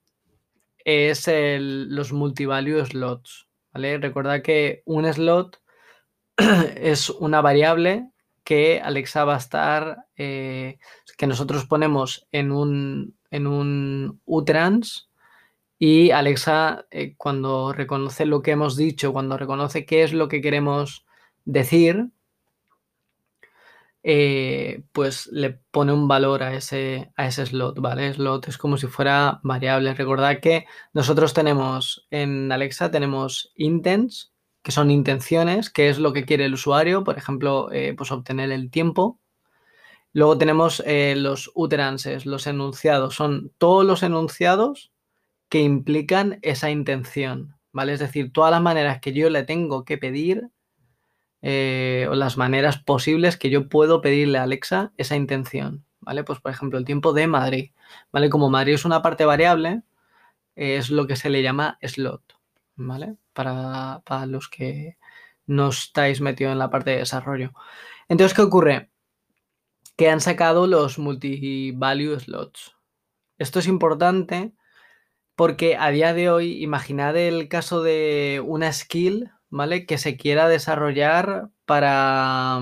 es 0.85 1.29
los 1.29 2.13
multivalue 2.13 2.85
slots, 2.85 3.49
¿vale? 3.73 3.99
Recordad 3.99 4.43
que 4.43 4.83
un 4.87 5.13
slot 5.13 5.61
es 6.77 7.11
una 7.11 7.41
variable 7.41 8.11
que 8.45 8.81
Alexa 8.81 9.25
va 9.25 9.35
a 9.35 9.39
estar, 9.39 10.07
eh, 10.17 10.79
que 11.17 11.27
nosotros 11.27 11.67
ponemos 11.67 12.27
en 12.33 12.51
un, 12.51 13.20
en 13.31 13.47
un 13.47 14.21
utrans 14.27 15.11
y 15.79 16.11
Alexa 16.11 16.87
eh, 16.91 17.15
cuando 17.17 17.73
reconoce 17.73 18.27
lo 18.27 18.43
que 18.43 18.51
hemos 18.53 18.77
dicho, 18.77 19.13
cuando 19.13 19.39
reconoce 19.39 19.87
qué 19.87 20.03
es 20.03 20.13
lo 20.13 20.29
que 20.29 20.43
queremos 20.43 21.07
decir, 21.45 22.11
eh, 24.03 24.83
pues 24.93 25.27
le 25.27 25.51
pone 25.71 25.93
un 25.93 26.09
valor 26.09 26.43
a 26.43 26.55
ese, 26.55 27.13
a 27.17 27.27
ese 27.27 27.45
slot, 27.47 27.81
¿vale? 27.81 28.13
Slot 28.15 28.49
es 28.49 28.59
como 28.59 28.77
si 28.79 28.87
fuera 28.87 29.41
variable. 29.43 29.95
Recordad 29.95 30.41
que 30.41 30.67
nosotros 30.95 31.35
tenemos 31.35 32.07
en 32.11 32.51
Alexa, 32.51 32.91
tenemos 32.91 33.53
intents, 33.57 34.33
que 34.63 34.73
son 34.73 34.91
intenciones, 34.91 35.71
que 35.71 35.89
es 35.89 35.99
lo 35.99 36.13
que 36.13 36.25
quiere 36.25 36.47
el 36.47 36.55
usuario, 36.55 37.05
por 37.05 37.19
ejemplo, 37.19 37.71
eh, 37.73 37.95
pues 37.97 38.11
obtener 38.13 38.51
el 38.53 38.71
tiempo. 38.71 39.19
Luego 40.13 40.39
tenemos 40.39 40.83
eh, 40.87 41.15
los 41.17 41.51
utterances, 41.55 42.27
los 42.27 42.47
enunciados, 42.47 43.15
son 43.15 43.53
todos 43.59 43.85
los 43.85 44.03
enunciados 44.03 44.93
que 45.49 45.61
implican 45.61 46.39
esa 46.43 46.71
intención, 46.71 47.57
¿vale? 47.73 47.93
Es 47.93 48.01
decir, 48.01 48.33
todas 48.33 48.51
las 48.51 48.63
maneras 48.63 49.01
que 49.01 49.13
yo 49.13 49.31
le 49.31 49.45
tengo 49.45 49.85
que 49.85 49.99
pedir 49.99 50.51
eh, 51.43 52.07
o 52.11 52.15
las 52.15 52.37
maneras 52.37 52.79
posibles 52.79 53.37
que 53.37 53.51
yo 53.51 53.69
puedo 53.69 54.01
pedirle 54.01 54.39
a 54.39 54.43
Alexa 54.43 54.93
esa 54.97 55.17
intención, 55.17 55.85
¿vale? 56.01 56.25
Pues 56.25 56.41
por 56.41 56.53
ejemplo, 56.53 56.79
el 56.79 56.85
tiempo 56.85 57.13
de 57.13 57.27
Madrid, 57.27 57.71
¿vale? 58.13 58.31
Como 58.31 58.51
Madrid 58.51 58.75
es 58.75 58.85
una 58.85 59.03
parte 59.03 59.25
variable, 59.25 59.83
es 60.57 60.91
lo 60.91 61.07
que 61.07 61.17
se 61.17 61.31
le 61.31 61.43
llama 61.43 61.79
slot, 61.83 62.23
¿vale? 62.77 63.17
Para, 63.33 64.03
para 64.05 64.27
los 64.27 64.49
que 64.49 64.99
no 65.47 65.69
estáis 65.69 66.21
metidos 66.21 66.53
en 66.53 66.59
la 66.59 66.71
parte 66.71 66.91
de 66.91 66.99
desarrollo. 66.99 67.53
Entonces, 68.09 68.37
¿qué 68.37 68.43
ocurre? 68.43 68.91
Que 69.97 70.09
han 70.09 70.21
sacado 70.21 70.67
los 70.67 70.99
multi-value 70.99 72.19
slots. 72.21 72.77
Esto 73.39 73.59
es 73.59 73.67
importante 73.67 74.53
porque 75.35 75.77
a 75.77 75.91
día 75.91 76.13
de 76.13 76.31
hoy, 76.31 76.63
imaginad 76.63 77.17
el 77.17 77.49
caso 77.49 77.83
de 77.83 78.43
una 78.45 78.73
skill 78.73 79.31
¿vale? 79.51 79.85
Que 79.87 79.99
se 79.99 80.17
quiera 80.17 80.49
desarrollar 80.49 81.51
para, 81.67 82.61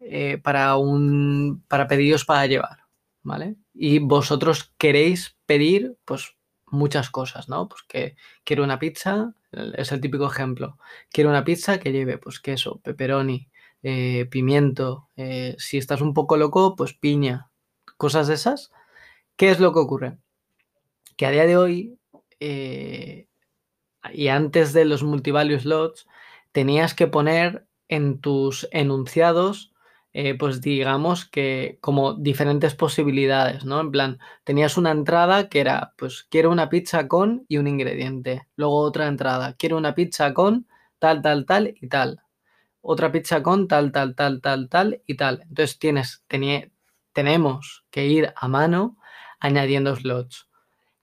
eh, 0.00 0.38
para, 0.38 0.76
un, 0.76 1.64
para 1.68 1.88
pedidos 1.88 2.24
para 2.24 2.46
llevar, 2.46 2.84
¿vale? 3.22 3.56
Y 3.74 3.98
vosotros 3.98 4.72
queréis 4.78 5.36
pedir, 5.46 5.96
pues, 6.04 6.36
muchas 6.66 7.10
cosas, 7.10 7.48
¿no? 7.48 7.68
Pues 7.68 7.82
que 7.82 8.16
quiero 8.44 8.62
una 8.62 8.78
pizza, 8.78 9.34
es 9.52 9.90
el 9.92 10.00
típico 10.00 10.26
ejemplo. 10.26 10.78
Quiero 11.10 11.30
una 11.30 11.44
pizza 11.44 11.80
que 11.80 11.92
lleve, 11.92 12.16
pues, 12.18 12.40
queso, 12.40 12.80
pepperoni, 12.82 13.50
eh, 13.82 14.26
pimiento. 14.30 15.08
Eh, 15.16 15.56
si 15.58 15.78
estás 15.78 16.00
un 16.00 16.14
poco 16.14 16.36
loco, 16.36 16.76
pues 16.76 16.94
piña. 16.94 17.50
Cosas 17.96 18.28
de 18.28 18.34
esas. 18.34 18.70
¿Qué 19.36 19.50
es 19.50 19.60
lo 19.60 19.72
que 19.72 19.80
ocurre? 19.80 20.18
Que 21.16 21.26
a 21.26 21.30
día 21.30 21.46
de 21.46 21.56
hoy 21.56 21.98
y 24.12 24.28
antes 24.28 24.72
de 24.72 24.84
los 24.84 25.02
multivalue 25.02 25.58
slots, 25.58 26.06
tenías 26.52 26.94
que 26.94 27.06
poner 27.06 27.66
en 27.88 28.20
tus 28.20 28.68
enunciados, 28.72 29.72
eh, 30.12 30.36
pues 30.36 30.60
digamos 30.60 31.24
que 31.24 31.78
como 31.80 32.14
diferentes 32.14 32.74
posibilidades, 32.74 33.64
¿no? 33.64 33.80
En 33.80 33.90
plan, 33.90 34.18
tenías 34.44 34.76
una 34.76 34.90
entrada 34.90 35.48
que 35.48 35.60
era, 35.60 35.94
pues 35.96 36.26
quiero 36.30 36.50
una 36.50 36.68
pizza 36.68 37.08
con 37.08 37.44
y 37.48 37.58
un 37.58 37.68
ingrediente. 37.68 38.46
Luego 38.56 38.78
otra 38.78 39.06
entrada, 39.06 39.54
quiero 39.56 39.76
una 39.76 39.94
pizza 39.94 40.34
con 40.34 40.66
tal, 40.98 41.22
tal, 41.22 41.46
tal 41.46 41.74
y 41.80 41.88
tal. 41.88 42.20
Otra 42.82 43.12
pizza 43.12 43.42
con 43.42 43.68
tal, 43.68 43.92
tal, 43.92 44.14
tal, 44.14 44.40
tal, 44.40 44.68
tal 44.68 45.02
y 45.06 45.16
tal. 45.16 45.42
Entonces 45.42 45.78
tienes, 45.78 46.24
tenemos 47.12 47.84
que 47.90 48.06
ir 48.06 48.32
a 48.36 48.48
mano 48.48 48.96
añadiendo 49.38 49.94
slots. 49.96 50.48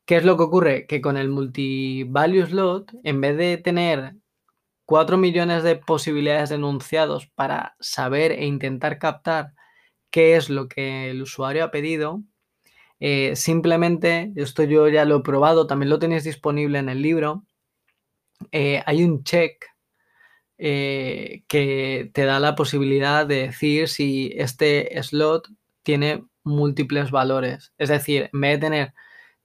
¿Qué 0.05 0.17
es 0.17 0.25
lo 0.25 0.37
que 0.37 0.43
ocurre? 0.43 0.87
Que 0.87 1.01
con 1.01 1.17
el 1.17 1.29
multi-value 1.29 2.45
slot, 2.47 2.93
en 3.03 3.21
vez 3.21 3.37
de 3.37 3.57
tener 3.57 4.15
4 4.85 5.17
millones 5.17 5.63
de 5.63 5.75
posibilidades 5.75 6.49
de 6.49 6.55
enunciados 6.55 7.27
para 7.27 7.75
saber 7.79 8.31
e 8.31 8.45
intentar 8.45 8.99
captar 8.99 9.53
qué 10.11 10.37
es 10.37 10.49
lo 10.49 10.69
que 10.69 11.09
el 11.11 11.21
usuario 11.21 11.65
ha 11.65 11.71
pedido, 11.71 12.23
eh, 12.99 13.35
simplemente, 13.35 14.31
esto 14.35 14.63
yo 14.63 14.87
ya 14.87 15.05
lo 15.05 15.17
he 15.17 15.21
probado, 15.23 15.67
también 15.67 15.89
lo 15.89 15.99
tenéis 15.99 16.23
disponible 16.23 16.79
en 16.79 16.89
el 16.89 17.01
libro, 17.01 17.43
eh, 18.51 18.81
hay 18.85 19.03
un 19.03 19.23
check 19.23 19.65
eh, 20.57 21.43
que 21.47 22.09
te 22.13 22.25
da 22.25 22.39
la 22.39 22.55
posibilidad 22.55 23.25
de 23.25 23.47
decir 23.47 23.87
si 23.89 24.31
este 24.35 25.01
slot 25.03 25.49
tiene 25.83 26.25
múltiples 26.43 27.11
valores. 27.11 27.73
Es 27.77 27.89
decir, 27.89 28.29
en 28.33 28.41
vez 28.41 28.51
de 28.53 28.65
tener 28.65 28.93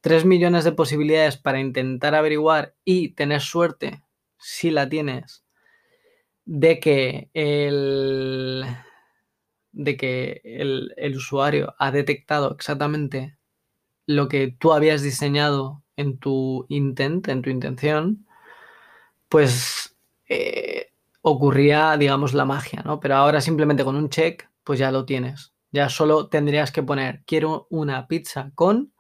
3 0.01 0.25
millones 0.25 0.65
de 0.65 0.73
posibilidades 0.73 1.37
para 1.37 1.61
intentar 1.61 2.15
averiguar 2.15 2.75
y 2.85 3.11
tener 3.11 3.41
suerte, 3.41 4.03
si 4.39 4.71
la 4.71 4.89
tienes, 4.89 5.45
de 6.45 6.81
que 6.81 7.31
el, 7.35 8.65
de 9.73 9.97
que 9.97 10.41
el, 10.45 11.17
usuario 11.17 11.75
ha 11.79 11.91
detectado 11.93 12.53
exactamente 12.53 13.37
lo 14.07 14.29
que 14.29 14.49
tú 14.59 14.73
habías 14.73 15.03
diseñado 15.03 15.83
en 15.97 16.19
tu 16.19 16.67
intent, 16.69 17.29
en 17.29 17.43
tu 17.43 17.51
intención, 17.51 18.27
pues 19.29 19.97
eh, 20.29 20.92
ocurría, 21.23 21.97
digamos, 21.97 22.35
la 22.35 22.45
magia, 22.45 22.83
¿no? 22.85 23.01
Pero 23.01 23.17
ahora 23.17 23.41
simplemente 23.41 23.85
con 23.85 23.97
un 23.97 24.11
check 24.11 24.49
pues 24.65 24.79
ya 24.79 24.91
lo 24.91 25.05
tienes. 25.05 25.55
Ya 25.71 25.89
solo 25.89 26.29
tendrías 26.29 26.71
que 26.73 26.83
poner, 26.83 27.23
quiero 27.27 27.67
una 27.71 28.07
pizza 28.07 28.53
con, 28.55 28.93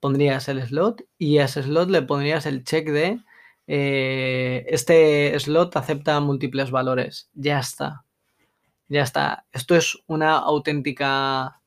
pondrías 0.00 0.48
el 0.48 0.62
slot 0.62 1.04
y 1.16 1.38
a 1.38 1.44
ese 1.44 1.62
slot 1.62 1.90
le 1.90 2.02
pondrías 2.02 2.46
el 2.46 2.64
check 2.64 2.88
de, 2.90 3.20
eh, 3.66 4.64
este 4.68 5.38
slot 5.38 5.76
acepta 5.76 6.20
múltiples 6.20 6.70
valores. 6.70 7.30
Ya 7.34 7.60
está. 7.60 8.04
Ya 8.88 9.02
está. 9.02 9.46
Esto 9.52 9.76
es 9.76 9.98
una 10.06 10.36
auténtica 10.38 11.60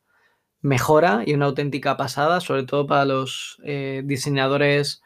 mejora 0.61 1.23
y 1.25 1.33
una 1.33 1.45
auténtica 1.45 1.97
pasada, 1.97 2.41
sobre 2.41 2.63
todo 2.63 2.87
para 2.87 3.05
los 3.05 3.59
eh, 3.63 4.01
diseñadores 4.05 5.01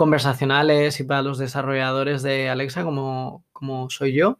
conversacionales 0.00 0.98
y 0.98 1.04
para 1.04 1.20
los 1.20 1.36
desarrolladores 1.36 2.22
de 2.22 2.48
Alexa 2.48 2.84
como, 2.84 3.44
como 3.52 3.90
soy 3.90 4.14
yo. 4.14 4.38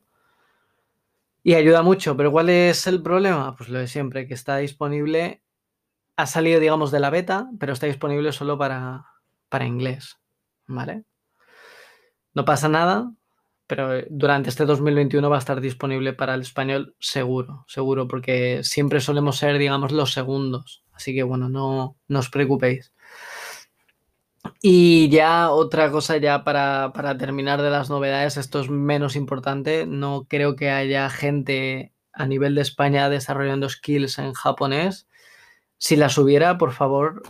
Y 1.43 1.53
ayuda 1.53 1.83
mucho, 1.83 2.17
pero 2.17 2.33
¿cuál 2.33 2.49
es 2.49 2.87
el 2.87 3.03
problema? 3.03 3.55
Pues 3.57 3.69
lo 3.69 3.79
de 3.79 3.87
siempre, 3.87 4.27
que 4.27 4.33
está 4.33 4.57
disponible, 4.57 5.43
ha 6.17 6.25
salido 6.25 6.61
digamos 6.61 6.91
de 6.91 7.01
la 7.01 7.11
beta, 7.11 7.51
pero 7.59 7.75
está 7.75 7.87
disponible 7.87 8.33
solo 8.33 8.57
para, 8.57 9.05
para 9.51 9.67
inglés, 9.67 10.19
¿vale? 10.67 11.05
No 12.33 12.47
pasa 12.47 12.71
nada, 12.71 13.13
pero 13.67 14.01
durante 14.09 14.49
este 14.49 14.65
2021 14.65 15.29
va 15.29 15.37
a 15.37 15.41
estar 15.41 15.61
disponible 15.61 16.15
para 16.15 16.33
el 16.33 16.41
español 16.41 16.97
seguro, 17.01 17.67
seguro, 17.69 18.09
porque 18.09 18.61
siempre 18.65 19.03
solemos 19.03 19.37
ser, 19.37 19.59
digamos, 19.59 19.93
los 19.93 20.15
segundos. 20.15 20.85
Así 20.95 21.15
que 21.15 21.23
bueno, 21.23 21.51
no, 21.51 21.99
no 22.09 22.19
os 22.19 22.31
preocupéis. 22.31 22.95
Y 24.63 25.09
ya 25.11 25.51
otra 25.51 25.91
cosa 25.91 26.17
ya 26.19 26.45
para, 26.45 26.93
para, 26.95 27.17
terminar 27.17 27.63
de 27.63 27.71
las 27.71 27.91
novedades, 27.91 28.37
esto 28.37 28.61
es 28.61 28.71
menos 28.71 29.17
importante, 29.17 29.87
no 29.87 30.27
creo 30.29 30.57
que 30.57 30.71
haya 30.71 31.09
gente 31.11 31.93
a 32.13 32.27
nivel 32.27 32.55
de 32.55 32.63
España 32.63 33.09
desarrollando 33.09 33.69
skills 33.69 34.19
en 34.19 34.35
japonés. 34.35 35.09
Si 35.79 35.97
las 35.97 36.19
hubiera, 36.19 36.59
por 36.59 36.73
favor, 36.73 37.23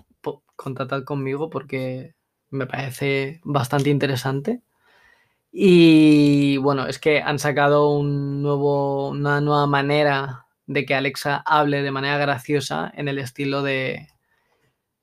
contactad 0.57 1.05
conmigo 1.05 1.51
porque 1.51 2.15
me 2.51 2.67
parece 2.67 3.41
bastante 3.45 3.91
interesante. 3.91 4.63
Y 5.53 6.59
bueno, 6.59 6.87
es 6.87 6.99
que 6.99 7.23
han 7.23 7.39
sacado 7.39 7.91
un 7.91 8.43
nuevo, 8.43 9.11
una 9.11 9.41
nueva 9.41 9.67
manera 9.67 10.47
de 10.67 10.85
que 10.87 10.95
Alexa 10.95 11.43
hable 11.47 11.83
de 11.83 11.91
manera 11.91 12.19
graciosa 12.19 12.93
en 12.95 13.09
el 13.09 13.19
estilo 13.19 13.63
de 13.63 14.09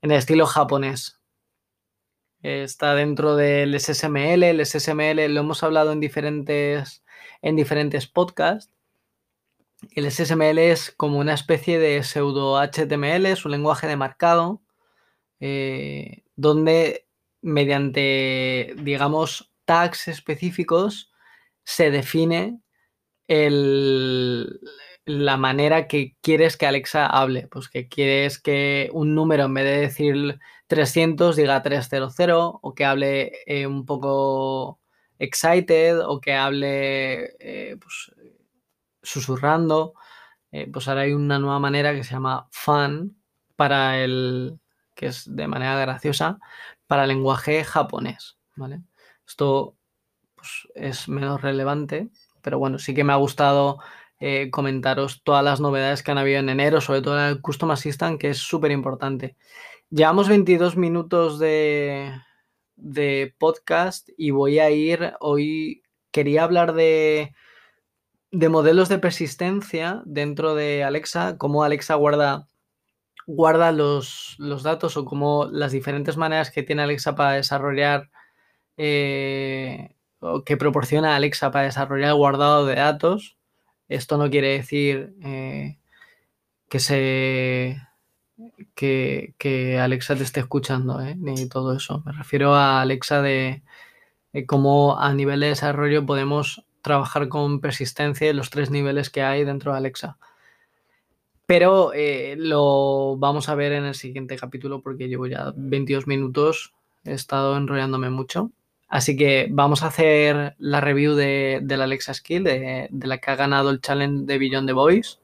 en 0.02 0.12
el 0.12 0.18
estilo 0.18 0.46
japonés. 0.46 1.17
Está 2.44 2.94
dentro 2.96 3.36
del 3.36 3.80
SSML, 3.80 4.44
el 4.44 4.66
SSML 4.66 5.34
lo 5.34 5.42
hemos 5.42 5.64
hablado 5.64 5.92
en 5.92 6.00
diferentes 6.00 7.04
en 7.42 7.56
diferentes 7.56 8.08
podcasts. 8.08 8.72
El 9.92 10.10
SSML 10.12 10.58
es 10.58 10.92
como 10.92 11.20
una 11.20 11.34
especie 11.34 11.80
de 11.80 12.04
pseudo 12.04 12.58
HTML, 12.60 13.28
es 13.28 13.46
un 13.46 13.52
lenguaje 13.52 13.88
de 13.88 13.96
marcado, 13.96 14.62
eh, 15.40 16.24
donde 16.36 17.08
mediante, 17.42 18.74
digamos, 18.78 19.52
tags 19.66 20.08
específicos 20.08 21.12
se 21.64 21.92
define 21.92 22.60
la 25.06 25.38
manera 25.38 25.88
que 25.88 26.16
quieres 26.22 26.58
que 26.58 26.66
Alexa 26.66 27.06
hable. 27.06 27.48
Pues 27.48 27.70
que 27.70 27.88
quieres 27.88 28.40
que 28.40 28.90
un 28.94 29.14
número 29.16 29.46
en 29.46 29.54
vez 29.54 29.66
de 29.66 29.78
decir 29.82 30.40
300 30.68 31.36
diga 31.36 31.62
300 31.62 32.14
o 32.62 32.74
que 32.76 32.86
hable 32.86 33.32
eh, 33.46 33.66
un 33.66 33.86
poco 33.86 34.80
excited 35.18 36.00
o 36.00 36.20
que 36.20 36.34
hable 36.34 37.36
eh, 37.40 37.78
pues, 37.80 38.12
susurrando. 39.02 39.94
Eh, 40.52 40.70
pues 40.72 40.88
ahora 40.88 41.02
hay 41.02 41.14
una 41.14 41.40
nueva 41.40 41.60
manera 41.60 41.94
que 41.94 42.04
se 42.04 42.14
llama 42.14 42.48
fun 42.52 43.18
para 43.56 44.04
el 44.04 44.60
que 44.94 45.08
es 45.08 45.36
de 45.36 45.48
manera 45.48 45.80
graciosa 45.80 46.40
para 46.88 47.04
el 47.04 47.10
lenguaje 47.10 47.64
japonés, 47.64 48.38
¿vale? 48.56 48.82
Esto 49.28 49.76
pues, 50.36 50.68
es 50.74 51.08
menos 51.10 51.42
relevante, 51.42 52.10
pero 52.42 52.60
bueno, 52.60 52.80
sí 52.80 52.94
que 52.94 53.04
me 53.04 53.14
ha 53.14 53.18
gustado 53.18 53.80
comentaros 54.50 55.22
todas 55.24 55.44
las 55.44 55.60
novedades 55.62 56.02
que 56.02 56.10
han 56.10 56.18
habido 56.18 56.40
en 56.40 56.50
enero, 56.50 56.82
sobre 56.82 57.04
todo 57.04 57.24
el 57.24 57.40
Custom 57.40 57.70
Assistant, 57.70 58.20
que 58.20 58.32
es 58.32 58.40
súper 58.40 58.72
importante. 58.72 59.36
Llevamos 59.90 60.28
22 60.28 60.76
minutos 60.76 61.40
de, 61.40 62.12
podcast 63.38 64.10
y 64.18 64.32
voy 64.32 64.60
a 64.60 64.70
ir, 64.70 65.14
hoy 65.22 65.82
quería 66.12 66.44
hablar 66.44 66.74
de, 66.74 67.34
de 68.32 68.50
modelos 68.50 68.90
de 68.90 69.00
persistencia 69.00 70.02
dentro 70.06 70.56
de 70.56 70.84
Alexa, 70.84 71.38
cómo 71.38 71.64
Alexa 71.64 71.96
guarda, 71.96 72.50
guarda 73.28 73.72
los, 73.72 74.36
los, 74.40 74.62
datos 74.62 74.98
o 74.98 75.06
cómo 75.06 75.48
las 75.50 75.72
diferentes 75.72 76.18
maneras 76.18 76.52
que 76.52 76.64
tiene 76.64 76.82
Alexa 76.82 77.16
para 77.16 77.32
desarrollar 77.32 78.10
eh, 78.76 79.96
que 80.46 80.58
proporciona 80.58 81.16
Alexa 81.16 81.50
para 81.52 81.64
desarrollar 81.64 82.10
el 82.10 82.16
guardado 82.16 82.66
de 82.66 82.76
datos. 82.76 83.38
Esto 83.88 84.18
no 84.18 84.30
quiere 84.30 84.50
decir 84.50 85.14
eh, 85.24 85.78
que 86.68 86.80
se 86.80 87.87
que, 88.76 89.80
Alexa 89.82 90.16
te 90.16 90.24
esté 90.24 90.40
escuchando, 90.40 91.02
¿eh? 91.02 91.16
ni 91.16 91.48
todo 91.48 91.76
eso. 91.76 92.04
Me 92.06 92.12
refiero 92.12 92.54
a 92.56 92.82
Alexa 92.82 93.22
de, 93.22 93.64
cómo 94.46 95.00
a 95.00 95.14
nivel 95.14 95.40
de 95.40 95.48
desarrollo 95.48 96.06
podemos 96.06 96.66
trabajar 96.82 97.28
con 97.28 97.60
persistencia 97.60 98.30
en 98.30 98.38
los 98.38 98.50
tres 98.50 98.70
niveles 98.72 99.10
que 99.10 99.24
hay 99.24 99.44
dentro 99.44 99.72
de 99.72 99.78
Alexa. 99.80 100.18
Pero 101.46 101.92
lo 102.38 103.18
vamos 103.18 103.50
a 103.50 103.56
ver 103.56 103.72
en 103.72 103.86
el 103.86 103.96
siguiente 103.96 104.38
capítulo 104.38 104.82
porque 104.82 105.08
llevo 105.08 105.28
ya 105.28 105.54
22 105.56 106.06
minutos, 106.06 106.74
he 107.06 107.14
estado 107.14 107.58
enrollándome 107.58 108.10
mucho. 108.10 108.52
Así 108.90 109.18
que 109.18 109.48
vamos 109.50 109.84
a 109.84 109.88
hacer 109.88 110.56
la 110.60 110.82
review 110.82 111.14
de, 111.16 111.62
la 111.68 111.84
Alexa 111.84 112.14
Skill, 112.14 112.44
de, 112.44 112.90
la 112.92 113.18
que 113.18 113.32
ha 113.32 113.36
ganado 113.36 113.70
el 113.70 113.82
challenge 113.82 114.26
de 114.26 114.38
Beyond 114.38 114.68
the 114.68 114.74
Voice. 114.74 115.18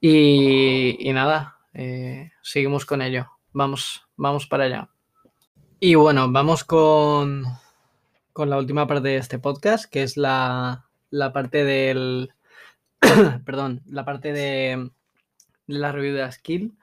Y, 0.00 1.10
nada, 1.12 1.58
eh, 1.74 2.30
seguimos 2.42 2.86
con 2.86 3.02
ello. 3.02 3.28
Vamos, 3.52 4.06
vamos 4.16 4.46
para 4.46 4.64
allá. 4.64 4.88
Y 5.80 5.94
bueno, 5.94 6.30
vamos 6.30 6.64
con, 6.64 7.44
con 8.32 8.50
la 8.50 8.58
última 8.58 8.86
parte 8.86 9.08
de 9.08 9.16
este 9.16 9.38
podcast, 9.38 9.90
que 9.90 10.02
es 10.02 10.16
la, 10.16 10.86
la 11.10 11.32
parte 11.32 11.64
del. 11.64 12.32
perdón, 13.44 13.82
la 13.86 14.04
parte 14.04 14.32
de, 14.32 14.90
de 15.66 15.78
la 15.78 15.92
review 15.92 16.14
de 16.14 16.20
la 16.22 16.32
skill. 16.32 16.76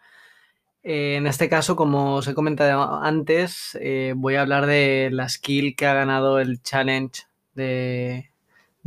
Eh, 0.90 1.18
en 1.18 1.28
este 1.28 1.50
caso, 1.50 1.76
como 1.76 2.16
os 2.16 2.28
he 2.30 2.34
comentado 2.34 3.04
antes, 3.04 3.78
eh, 3.82 4.14
voy 4.16 4.36
a 4.36 4.42
hablar 4.42 4.66
de 4.68 5.10
la 5.12 5.28
skill 5.28 5.76
que 5.76 5.86
ha 5.86 5.94
ganado 5.94 6.40
el 6.40 6.62
challenge 6.62 7.24
de, 7.56 8.32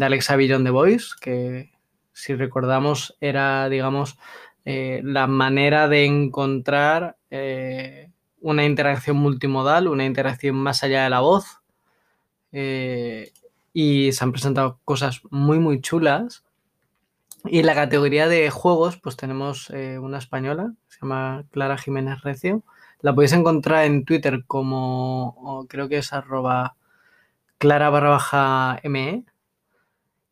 Alexa 0.00 0.36
Beyond 0.36 0.64
the 0.64 0.70
Voice, 0.70 1.08
que 1.20 1.72
si 2.14 2.34
recordamos 2.34 3.18
era, 3.20 3.68
digamos, 3.68 4.16
eh, 4.64 5.01
la 5.05 5.27
manera 5.27 5.88
de 5.88 6.05
encontrar 6.05 7.16
una 8.40 8.64
interacción 8.64 9.16
multimodal, 9.16 9.87
una 9.88 10.05
interacción 10.05 10.57
más 10.57 10.83
allá 10.83 11.05
de 11.05 11.11
la 11.11 11.20
voz. 11.20 11.61
y 13.73 14.12
se 14.12 14.25
han 14.25 14.33
presentado 14.33 14.81
cosas 14.85 15.23
muy, 15.31 15.59
muy 15.59 15.81
chulas. 15.81 16.44
Y 17.44 17.61
en 17.61 17.66
la 17.66 17.75
categoría 17.75 18.29
de 18.29 18.51
juegos, 18.51 18.99
pues 18.99 19.16
tenemos 19.16 19.70
eh, 19.70 19.99
una 19.99 20.18
española, 20.18 20.75
se 20.88 20.99
llama 21.01 21.44
Clara 21.51 21.79
Jiménez 21.79 22.20
Recio. 22.23 22.62
La 23.01 23.14
podéis 23.14 23.33
encontrar 23.33 23.87
en 23.87 24.05
Twitter 24.05 24.44
como, 24.46 25.66
creo 25.68 25.88
que 25.88 25.99
es 25.99 26.12
arroba 26.12 26.77
clara 27.59 27.90
barra 27.90 28.11
baja 28.11 28.81
me. 28.85 29.25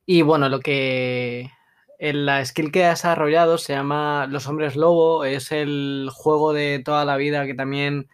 Y 0.06 0.22
bueno, 0.22 0.48
lo 0.48 0.60
que 0.60 1.50
la 1.98 2.44
skill 2.44 2.70
que 2.72 2.84
ha 2.84 2.90
desarrollado 2.90 3.58
se 3.58 3.72
llama 3.72 4.26
Los 4.28 4.46
Hombres 4.46 4.76
Lobo, 4.76 5.24
es 5.24 5.52
el 5.52 6.08
juego 6.12 6.52
de 6.52 6.80
toda 6.84 7.04
la 7.04 7.16
vida 7.16 7.46
que 7.46 7.54
también 7.54 8.08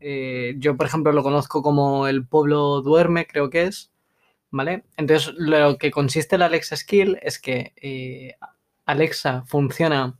eh, 0.00 0.54
yo, 0.58 0.76
por 0.76 0.86
ejemplo, 0.86 1.12
lo 1.12 1.22
conozco 1.22 1.62
como 1.62 2.08
El 2.08 2.26
Pueblo 2.26 2.80
Duerme, 2.82 3.26
creo 3.26 3.50
que 3.50 3.64
es. 3.64 3.92
¿Vale? 4.50 4.84
Entonces, 4.96 5.32
lo 5.36 5.78
que 5.78 5.92
consiste 5.92 6.36
la 6.38 6.46
Alexa 6.46 6.76
Skill 6.76 7.18
es 7.22 7.38
que 7.38 7.72
eh, 7.76 8.36
Alexa 8.84 9.44
funciona 9.46 10.18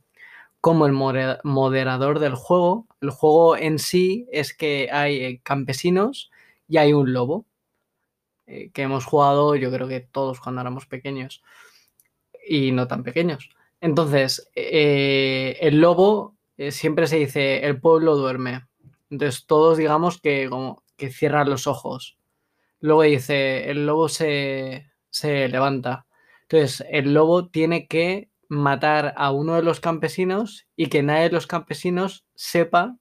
como 0.61 0.85
el 0.85 0.93
moderador 0.93 2.19
del 2.19 2.35
juego. 2.35 2.87
El 3.01 3.09
juego 3.11 3.57
en 3.57 3.79
sí 3.79 4.27
es 4.31 4.53
que 4.55 4.89
hay 4.91 5.23
eh, 5.23 5.41
campesinos 5.43 6.31
y 6.67 6.77
hay 6.77 6.93
un 6.93 7.13
lobo, 7.13 7.45
que 8.45 8.81
hemos 8.81 9.05
jugado 9.05 9.55
yo 9.55 9.71
creo 9.71 9.87
que 9.87 10.01
todos 10.01 10.41
cuando 10.41 10.59
éramos 10.59 10.85
pequeños 10.85 11.41
y 12.51 12.71
no 12.71 12.87
tan 12.87 13.03
pequeños. 13.03 13.49
Entonces, 13.79 14.49
el 14.55 15.79
lobo 15.79 16.35
siempre 16.69 17.07
se 17.07 17.17
dice, 17.17 17.65
el 17.65 17.79
pueblo 17.79 18.15
duerme. 18.15 18.67
Entonces, 19.09 19.45
todos 19.45 19.77
digamos 19.77 20.21
que, 20.21 20.47
como, 20.49 20.83
que 20.97 21.11
cierran 21.11 21.49
los 21.49 21.67
ojos 21.67 22.17
Luego 22.81 23.03
dice, 23.03 23.69
el 23.69 23.85
lobo 23.85 24.09
se, 24.09 24.87
levanta. 25.23 26.07
Entonces, 26.41 26.83
el 26.89 27.13
lobo 27.13 27.47
tiene 27.47 27.87
que 27.87 28.29
matar 28.49 29.13
a 29.17 29.31
uno 29.31 29.55
de 29.55 29.61
los 29.61 29.79
campesinos 29.79 30.67
y 30.75 30.87
que 30.87 31.03
nadie 31.03 31.25
de 31.25 31.31
los 31.31 31.45
campesinos 31.45 32.25
sepa 32.33 32.97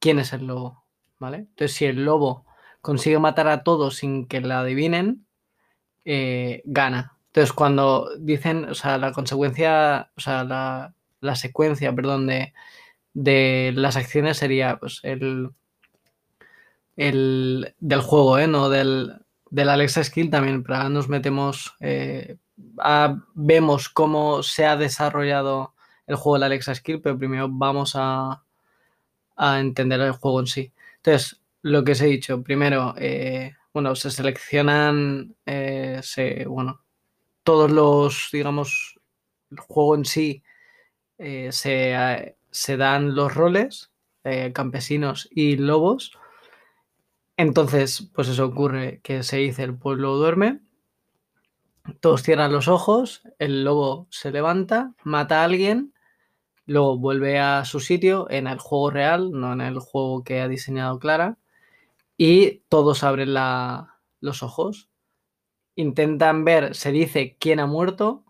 quién 0.00 0.18
es 0.18 0.32
el 0.32 0.46
lobo, 0.48 0.84
¿vale? 1.20 1.38
Entonces, 1.38 1.72
si 1.72 1.84
el 1.86 2.04
lobo 2.04 2.44
consigue 2.80 3.20
matar 3.20 3.46
a 3.46 3.62
todos 3.62 3.96
sin 3.96 4.26
que 4.26 4.40
la 4.40 4.60
adivinen, 4.60 5.24
eh, 6.04 6.60
gana. 6.64 7.16
Entonces, 7.30 7.52
cuando 7.52 8.10
dicen, 8.18 8.64
o 8.66 8.74
sea, 8.74 8.98
la 8.98 9.12
consecuencia, 9.12 10.10
o 10.16 10.20
sea, 10.20 10.42
la, 10.44 10.94
la 11.20 11.36
secuencia, 11.36 11.94
perdón, 11.94 12.26
de, 12.26 12.52
de, 13.14 13.72
las 13.76 13.96
acciones 13.96 14.38
sería 14.38 14.78
pues 14.78 15.00
el, 15.04 15.50
el 16.96 17.74
del 17.78 18.00
juego, 18.00 18.38
¿eh? 18.38 18.48
No 18.48 18.68
del, 18.68 19.14
del 19.50 19.68
Alexa 19.68 20.02
Skill 20.02 20.30
también, 20.30 20.62
pero 20.64 20.76
ahora 20.76 20.88
nos 20.88 21.08
metemos, 21.08 21.74
eh, 21.80 22.36
vemos 23.34 23.88
cómo 23.88 24.42
se 24.42 24.66
ha 24.66 24.76
desarrollado 24.76 25.74
el 26.08 26.16
juego 26.16 26.34
del 26.36 26.44
Alexa 26.44 26.74
Skill, 26.74 27.00
pero 27.00 27.16
primero 27.18 27.48
vamos 27.48 27.92
a, 27.94 28.42
a 29.36 29.60
entender 29.60 30.00
el 30.00 30.12
juego 30.12 30.40
en 30.40 30.46
sí. 30.48 30.72
Entonces, 30.96 31.40
lo 31.62 31.84
que 31.84 31.92
os 31.92 32.00
he 32.00 32.06
dicho, 32.06 32.42
primero, 32.42 32.94
eh, 32.98 33.54
bueno, 33.72 33.94
se 33.94 34.10
seleccionan, 34.10 35.36
eh, 35.46 36.00
se, 36.02 36.44
bueno, 36.46 36.80
todos 37.42 37.70
los, 37.70 38.28
digamos, 38.32 38.98
el 39.50 39.58
juego 39.58 39.94
en 39.94 40.04
sí, 40.04 40.42
eh, 41.18 41.50
se, 41.52 42.36
se, 42.50 42.76
dan 42.76 43.14
los 43.14 43.34
roles, 43.34 43.90
campesinos 44.52 45.28
y 45.30 45.56
lobos. 45.56 46.12
Entonces, 47.36 48.10
pues 48.14 48.28
eso 48.28 48.44
ocurre 48.44 49.00
que 49.02 49.22
se 49.22 49.38
dice 49.38 49.64
el 49.64 49.76
pueblo 49.76 50.16
duerme, 50.16 50.60
todos 52.00 52.22
cierran 52.22 52.52
los 52.52 52.68
ojos, 52.68 53.22
el 53.38 53.64
lobo 53.64 54.06
se 54.10 54.30
levanta, 54.30 54.94
mata 55.02 55.40
a 55.40 55.44
alguien, 55.44 55.94
luego 56.66 56.98
vuelve 56.98 57.38
a 57.38 57.64
su 57.64 57.80
sitio 57.80 58.30
en 58.30 58.46
el 58.46 58.58
juego 58.58 58.90
real, 58.90 59.30
no 59.32 59.52
en 59.52 59.60
el 59.60 59.78
juego 59.78 60.22
que 60.22 60.40
ha 60.40 60.48
diseñado 60.48 60.98
Clara, 60.98 61.38
y 62.16 62.62
todos 62.68 63.02
abren 63.02 63.34
los 64.20 64.42
ojos. 64.42 64.89
Intentan 65.80 66.44
ver, 66.44 66.74
se 66.74 66.92
dice 66.92 67.36
quién 67.38 67.60
ha 67.60 67.66
muerto, 67.66 68.24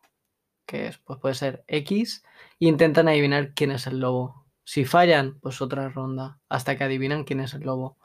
que 0.66 0.92
pues 1.04 1.18
puede 1.18 1.34
ser 1.34 1.64
X, 1.66 2.22
e 2.60 2.66
intentan 2.66 3.08
adivinar 3.08 3.54
quién 3.54 3.72
es 3.72 3.86
el 3.86 3.98
lobo. 3.98 4.46
Si 4.64 4.84
fallan, 4.84 5.40
pues 5.40 5.60
otra 5.60 5.88
ronda, 5.88 6.38
hasta 6.48 6.76
que 6.76 6.84
adivinan 6.84 7.24
quién 7.24 7.40
es 7.40 7.54
el 7.54 7.62
lobo. 7.62 7.98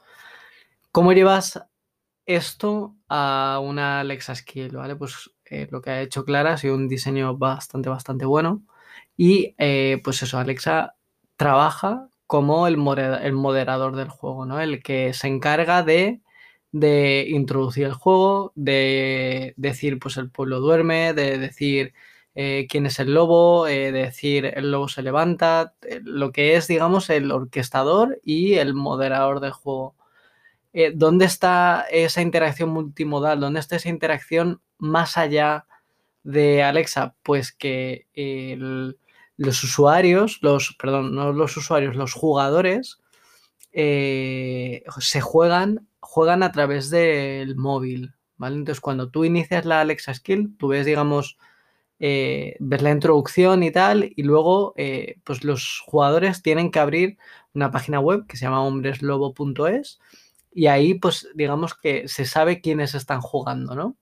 ¿Cómo 0.90 1.12
llevas 1.12 1.62
esto 2.24 2.96
a 3.08 3.60
una 3.62 4.00
Alexa 4.00 4.34
Skill? 4.34 4.76
¿vale? 4.76 4.96
Pues 4.96 5.30
eh, 5.44 5.68
lo 5.70 5.80
que 5.80 5.90
ha 5.90 6.00
hecho 6.02 6.24
Clara 6.24 6.54
ha 6.54 6.56
sido 6.56 6.74
un 6.74 6.88
diseño 6.88 7.36
bastante, 7.36 7.88
bastante 7.88 8.24
bueno. 8.24 8.64
Y 9.16 9.54
eh, 9.58 10.00
pues 10.02 10.22
eso, 10.22 10.38
Alexa 10.38 10.96
trabaja 11.36 12.08
como 12.26 12.66
el, 12.66 12.76
moderador 12.76 13.94
del 13.94 14.08
juego, 14.08 14.46
¿no? 14.46 14.60
El 14.60 14.82
que 14.82 15.12
se 15.14 15.28
encarga 15.28 15.82
de, 15.82 16.20
introducir 17.28 17.84
el 17.86 17.94
juego, 17.94 18.52
de 18.54 19.54
decir, 19.56 19.98
pues 19.98 20.16
el 20.16 20.30
pueblo 20.30 20.60
duerme, 20.60 21.14
de 21.14 21.38
decir 21.38 21.94
eh, 22.38 22.66
quién 22.68 22.84
es 22.84 22.98
el 22.98 23.14
lobo, 23.14 23.66
eh, 23.66 23.92
de 23.92 24.00
decir 24.04 24.44
el 24.44 24.70
lobo 24.70 24.88
se 24.88 25.02
levanta, 25.02 25.74
eh, 25.82 26.00
lo 26.04 26.32
que 26.32 26.56
es, 26.56 26.68
digamos, 26.68 27.08
el 27.08 27.32
orquestador 27.32 28.20
y 28.24 28.54
el 28.54 28.74
moderador 28.74 29.40
del 29.40 29.52
juego. 29.52 29.96
¿Dónde 30.94 31.24
está 31.24 31.86
esa 31.90 32.20
interacción 32.20 32.68
multimodal? 32.68 33.40
¿Dónde 33.40 33.60
está 33.60 33.76
esa 33.76 33.88
interacción 33.88 34.60
más 34.76 35.16
allá 35.16 35.66
de 36.22 36.62
Alexa? 36.62 37.16
Pues 37.22 37.50
que 37.52 38.06
los 39.38 39.64
usuarios, 39.64 40.38
los, 40.42 40.76
perdón, 40.78 41.14
no 41.14 41.32
los 41.32 41.56
usuarios, 41.56 41.96
los 41.96 42.12
jugadores 42.12 42.98
se 43.72 45.20
juegan, 45.22 45.88
juegan 46.16 46.42
a 46.42 46.50
través 46.50 46.88
del 46.88 47.56
móvil, 47.56 48.14
¿vale? 48.38 48.56
Entonces, 48.56 48.80
cuando 48.80 49.10
tú 49.10 49.26
inicias 49.26 49.66
la 49.66 49.82
Alexa 49.82 50.14
Skill, 50.14 50.56
tú 50.56 50.68
ves, 50.68 50.86
digamos, 50.86 51.36
eh, 51.98 52.56
ves 52.58 52.80
la 52.80 52.90
introducción 52.90 53.62
y 53.62 53.70
tal, 53.70 54.14
y 54.16 54.22
luego, 54.22 54.72
eh, 54.78 55.18
pues 55.24 55.44
los 55.44 55.82
jugadores 55.84 56.40
tienen 56.40 56.70
que 56.70 56.78
abrir 56.78 57.18
una 57.52 57.70
página 57.70 58.00
web 58.00 58.26
que 58.26 58.38
se 58.38 58.46
llama 58.46 58.62
hombreslobo.es 58.62 59.98
y 60.54 60.68
ahí, 60.68 60.94
pues, 60.94 61.28
digamos 61.34 61.74
que 61.74 62.08
se 62.08 62.24
sabe 62.24 62.62
quiénes 62.62 62.94
están 62.94 63.20
jugando, 63.20 63.74
¿no? 63.74 63.98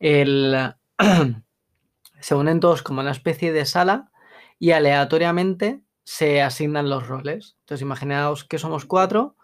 El, 0.00 0.74
se 2.20 2.34
unen 2.34 2.60
todos 2.60 2.82
como 2.82 3.00
una 3.00 3.12
especie 3.12 3.52
de 3.52 3.64
sala 3.64 4.12
y 4.58 4.72
aleatoriamente 4.72 5.80
se 6.04 6.42
asignan 6.42 6.90
los 6.90 7.06
roles. 7.06 7.56
Entonces, 7.60 7.80
imaginaos 7.80 8.44
que 8.44 8.58
somos 8.58 8.84
cuatro, 8.84 9.38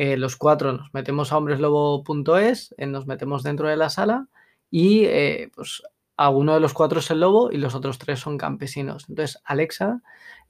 eh, 0.00 0.16
los 0.16 0.36
cuatro 0.36 0.72
nos 0.72 0.94
metemos 0.94 1.32
a 1.32 1.38
hombreslobo.es, 1.38 2.72
eh, 2.78 2.86
nos 2.86 3.08
metemos 3.08 3.42
dentro 3.42 3.68
de 3.68 3.76
la 3.76 3.90
sala 3.90 4.28
y 4.70 5.06
eh, 5.06 5.50
pues 5.56 5.82
a 6.16 6.30
uno 6.30 6.54
de 6.54 6.60
los 6.60 6.72
cuatro 6.72 7.00
es 7.00 7.10
el 7.10 7.18
lobo 7.18 7.50
y 7.50 7.56
los 7.56 7.74
otros 7.74 7.98
tres 7.98 8.20
son 8.20 8.38
campesinos. 8.38 9.06
Entonces, 9.08 9.42
Alexa 9.44 10.00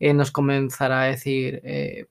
nos 0.00 0.30
comenzará 0.32 1.02
a 1.02 1.06
decir, 1.06 1.62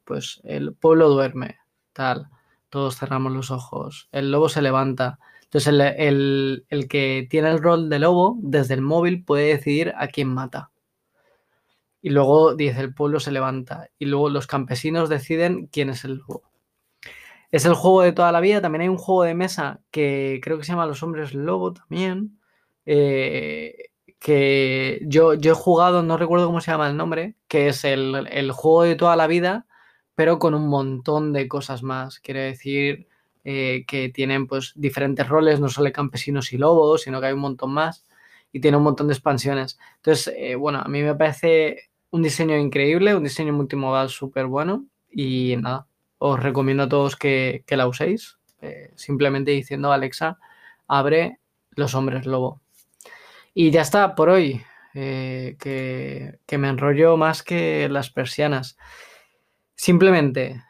pues 0.04 0.42
el 0.46 0.74
pueblo 0.74 1.10
duerme, 1.10 1.58
tal, 1.94 2.28
todos 2.70 2.98
cerramos 2.98 3.32
los 3.32 3.52
ojos, 3.52 4.10
el 4.12 4.32
lobo 4.32 4.50
se 4.50 4.64
levanta. 4.64 5.20
Entonces, 5.44 5.74
el 5.98 6.88
que 6.90 7.28
tiene 7.30 7.52
el 7.52 7.62
rol 7.62 7.90
de 7.90 8.00
lobo 8.00 8.38
desde 8.42 8.74
el 8.74 8.82
móvil 8.82 9.24
puede 9.24 9.48
decidir 9.56 9.94
a 9.98 10.08
quién 10.08 10.34
mata 10.34 10.72
y 12.02 12.10
luego 12.10 12.56
dice 12.56 12.82
el 12.82 12.94
pueblo 12.94 13.20
se 13.20 13.32
levanta 13.32 13.90
y 14.00 14.06
luego 14.06 14.30
los 14.30 14.48
campesinos 14.48 15.10
deciden 15.10 15.68
quién 15.68 15.90
es 15.90 16.04
el 16.04 16.16
lobo. 16.16 16.44
Es 17.52 17.66
el 17.66 17.74
juego 17.76 18.02
de 18.02 18.12
toda 18.12 18.32
la 18.32 18.42
vida, 18.42 18.62
también 18.62 18.82
hay 18.84 18.90
un 18.90 18.98
juego 18.98 19.24
de 19.24 19.34
mesa 19.34 19.82
que 19.92 20.40
creo 20.44 20.58
que 20.58 20.64
se 20.66 20.72
llama 20.74 20.86
Los 20.86 21.02
Hombres 21.04 21.34
Lobo 21.34 21.74
también, 21.74 22.40
eh, 22.86 23.90
que 24.20 25.00
yo, 25.06 25.34
yo 25.36 25.52
he 25.54 25.56
jugado, 25.56 26.04
no 26.04 26.18
recuerdo 26.18 26.48
cómo 26.48 26.62
se 26.62 26.72
llama 26.72 26.90
el 26.90 26.98
nombre, 26.98 27.36
que 27.48 27.70
es 27.70 27.86
el, 27.86 28.28
el 28.32 28.52
juego 28.52 28.84
de 28.84 28.96
toda 28.96 29.16
la 29.16 29.28
vida, 29.28 29.66
pero 30.16 30.40
con 30.40 30.56
un 30.56 30.68
montón 30.68 31.32
de 31.34 31.48
cosas 31.48 31.84
más. 31.84 32.20
Quiere 32.20 32.42
decir 32.42 33.08
eh, 33.44 33.86
que 33.88 34.10
tienen 34.10 34.48
pues 34.48 34.74
diferentes 34.76 35.28
roles, 35.28 35.60
no 35.60 35.70
solo 35.70 35.92
campesinos 35.94 36.52
y 36.54 36.58
lobos, 36.58 37.04
sino 37.04 37.22
que 37.22 37.28
hay 37.28 37.34
un 37.34 37.40
montón 37.40 37.72
más 37.72 38.06
y 38.52 38.60
tiene 38.60 38.78
un 38.78 38.84
montón 38.84 39.08
de 39.08 39.14
expansiones. 39.14 39.78
Entonces, 39.98 40.34
eh, 40.38 40.56
bueno, 40.56 40.80
a 40.80 40.88
mí 40.90 41.02
me 41.04 41.16
parece 41.16 41.90
un 42.10 42.24
diseño 42.24 42.58
increíble, 42.58 43.16
un 43.16 43.24
diseño 43.24 43.54
multimodal 43.54 44.10
súper 44.10 44.48
bueno 44.48 44.86
y 45.10 45.56
nada, 45.58 45.88
os 46.18 46.40
recomiendo 46.42 46.84
a 46.84 46.90
todos 46.90 47.16
que, 47.16 47.64
la 47.70 47.88
uséis, 47.88 48.38
eh, 48.62 48.92
simplemente 48.96 49.52
diciendo 49.52 49.92
Alexa, 49.92 50.38
abre 50.88 51.40
los 51.72 51.96
hombres 51.96 52.26
lobo. 52.26 52.62
Y 53.54 53.72
ya 53.72 53.82
está 53.82 54.16
por 54.16 54.30
hoy, 54.30 54.62
eh, 54.94 55.56
que, 55.60 56.40
que, 56.46 56.58
me 56.58 56.70
enrollo 56.70 57.18
más 57.18 57.44
que 57.44 57.88
las 57.90 58.10
persianas. 58.10 58.78
Simplemente, 59.76 60.64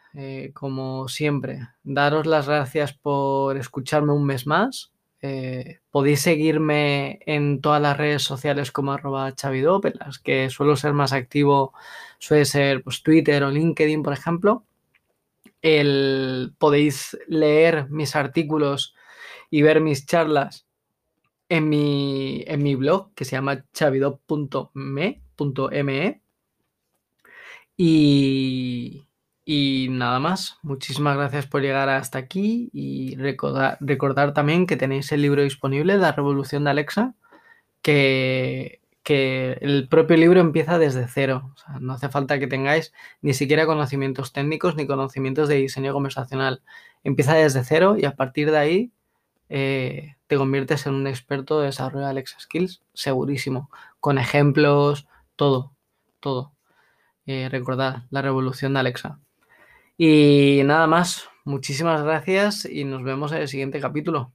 como 0.54 1.08
siempre, 1.08 1.60
daros 1.84 2.26
las 2.26 2.48
gracias 2.48 2.92
por 2.94 3.56
escucharme 3.56 4.14
un 4.14 4.26
mes 4.26 4.48
más. 4.48 4.92
Eh, 5.22 5.80
podéis 5.90 6.22
seguirme 6.22 7.20
en 7.26 7.60
todas 7.60 7.82
las 7.82 7.98
redes 7.98 8.22
sociales 8.22 8.72
como 8.72 8.92
arroba 8.94 9.34
chavidópelas, 9.34 10.20
que 10.20 10.50
suelo 10.50 10.76
ser 10.76 10.94
más 10.94 11.12
activo, 11.12 11.74
suele 12.20 12.46
ser 12.46 12.84
pues, 12.84 13.02
Twitter 13.02 13.44
o 13.44 13.50
LinkedIn, 13.50 14.04
por 14.04 14.14
ejemplo. 14.14 14.64
El, 15.62 16.54
podéis 16.58 17.18
leer 17.28 17.90
mis 17.90 18.16
artículos 18.16 18.96
y 19.50 19.62
ver 19.62 19.82
mis 19.82 20.06
charlas 20.06 20.68
en 21.50 21.70
mi, 21.70 22.44
en 22.48 22.64
mi 22.64 22.76
blog 22.76 23.14
que 23.16 23.26
se 23.26 23.36
llama 23.36 23.66
chavidop.me.me 23.74 25.22
y, 27.78 29.08
y 29.46 29.88
nada 29.92 30.20
más, 30.20 30.58
muchísimas 30.64 31.16
gracias 31.16 31.46
por 31.46 31.62
llegar 31.62 31.90
hasta 31.90 32.18
aquí 32.18 32.70
y 32.74 33.16
recordar, 33.16 33.78
recordar 33.80 34.34
también 34.34 34.66
que 34.66 34.78
tenéis 34.78 35.12
el 35.12 35.22
libro 35.22 35.44
disponible, 35.44 35.98
La 35.98 36.12
Revolución 36.12 36.64
de 36.64 36.72
Alexa, 36.72 37.16
que, 37.82 38.82
el 39.14 39.88
propio 39.88 40.18
libro 40.18 40.40
empieza 40.42 40.78
desde 40.80 41.08
cero. 41.08 41.54
no 41.80 41.94
hace 41.94 42.10
falta 42.10 42.40
que 42.40 42.48
tengáis 42.48 42.94
ni 43.22 43.34
siquiera 43.34 43.66
conocimientos 43.66 44.34
técnicos 44.34 44.76
ni 44.76 44.88
conocimientos 44.88 45.50
de 45.50 45.56
diseño 45.56 45.94
conversacional. 45.94 46.64
Empieza 47.04 47.34
desde 47.36 47.64
cero 47.64 47.96
y 47.98 48.06
a 48.06 48.16
partir 48.16 48.52
de 48.52 48.58
ahí 48.58 48.92
eh, 49.50 50.16
te 50.28 50.38
conviertes 50.38 50.86
en 50.88 50.94
un 50.96 51.08
experto 51.08 51.60
de 51.60 51.68
desarrollo 51.68 52.06
de 52.06 52.12
Alexa 52.12 52.40
Skills, 52.40 52.84
segurísimo, 52.94 53.70
con 54.00 54.18
ejemplos, 54.18 55.08
todo, 55.36 55.74
todo. 56.20 56.54
Eh, 57.26 57.50
recordad 57.50 58.04
la 58.10 58.22
revolución 58.22 58.74
de 58.74 58.80
Alexa. 58.82 59.20
Y 59.98 60.62
nada 60.66 60.88
más, 60.88 61.30
muchísimas 61.46 62.04
gracias 62.04 62.66
y 62.66 62.84
nos 62.86 63.04
vemos 63.04 63.32
en 63.32 63.40
el 63.40 63.48
siguiente 63.48 63.80
capítulo. 63.82 64.34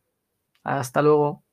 Hasta 0.64 1.02
luego. 1.02 1.44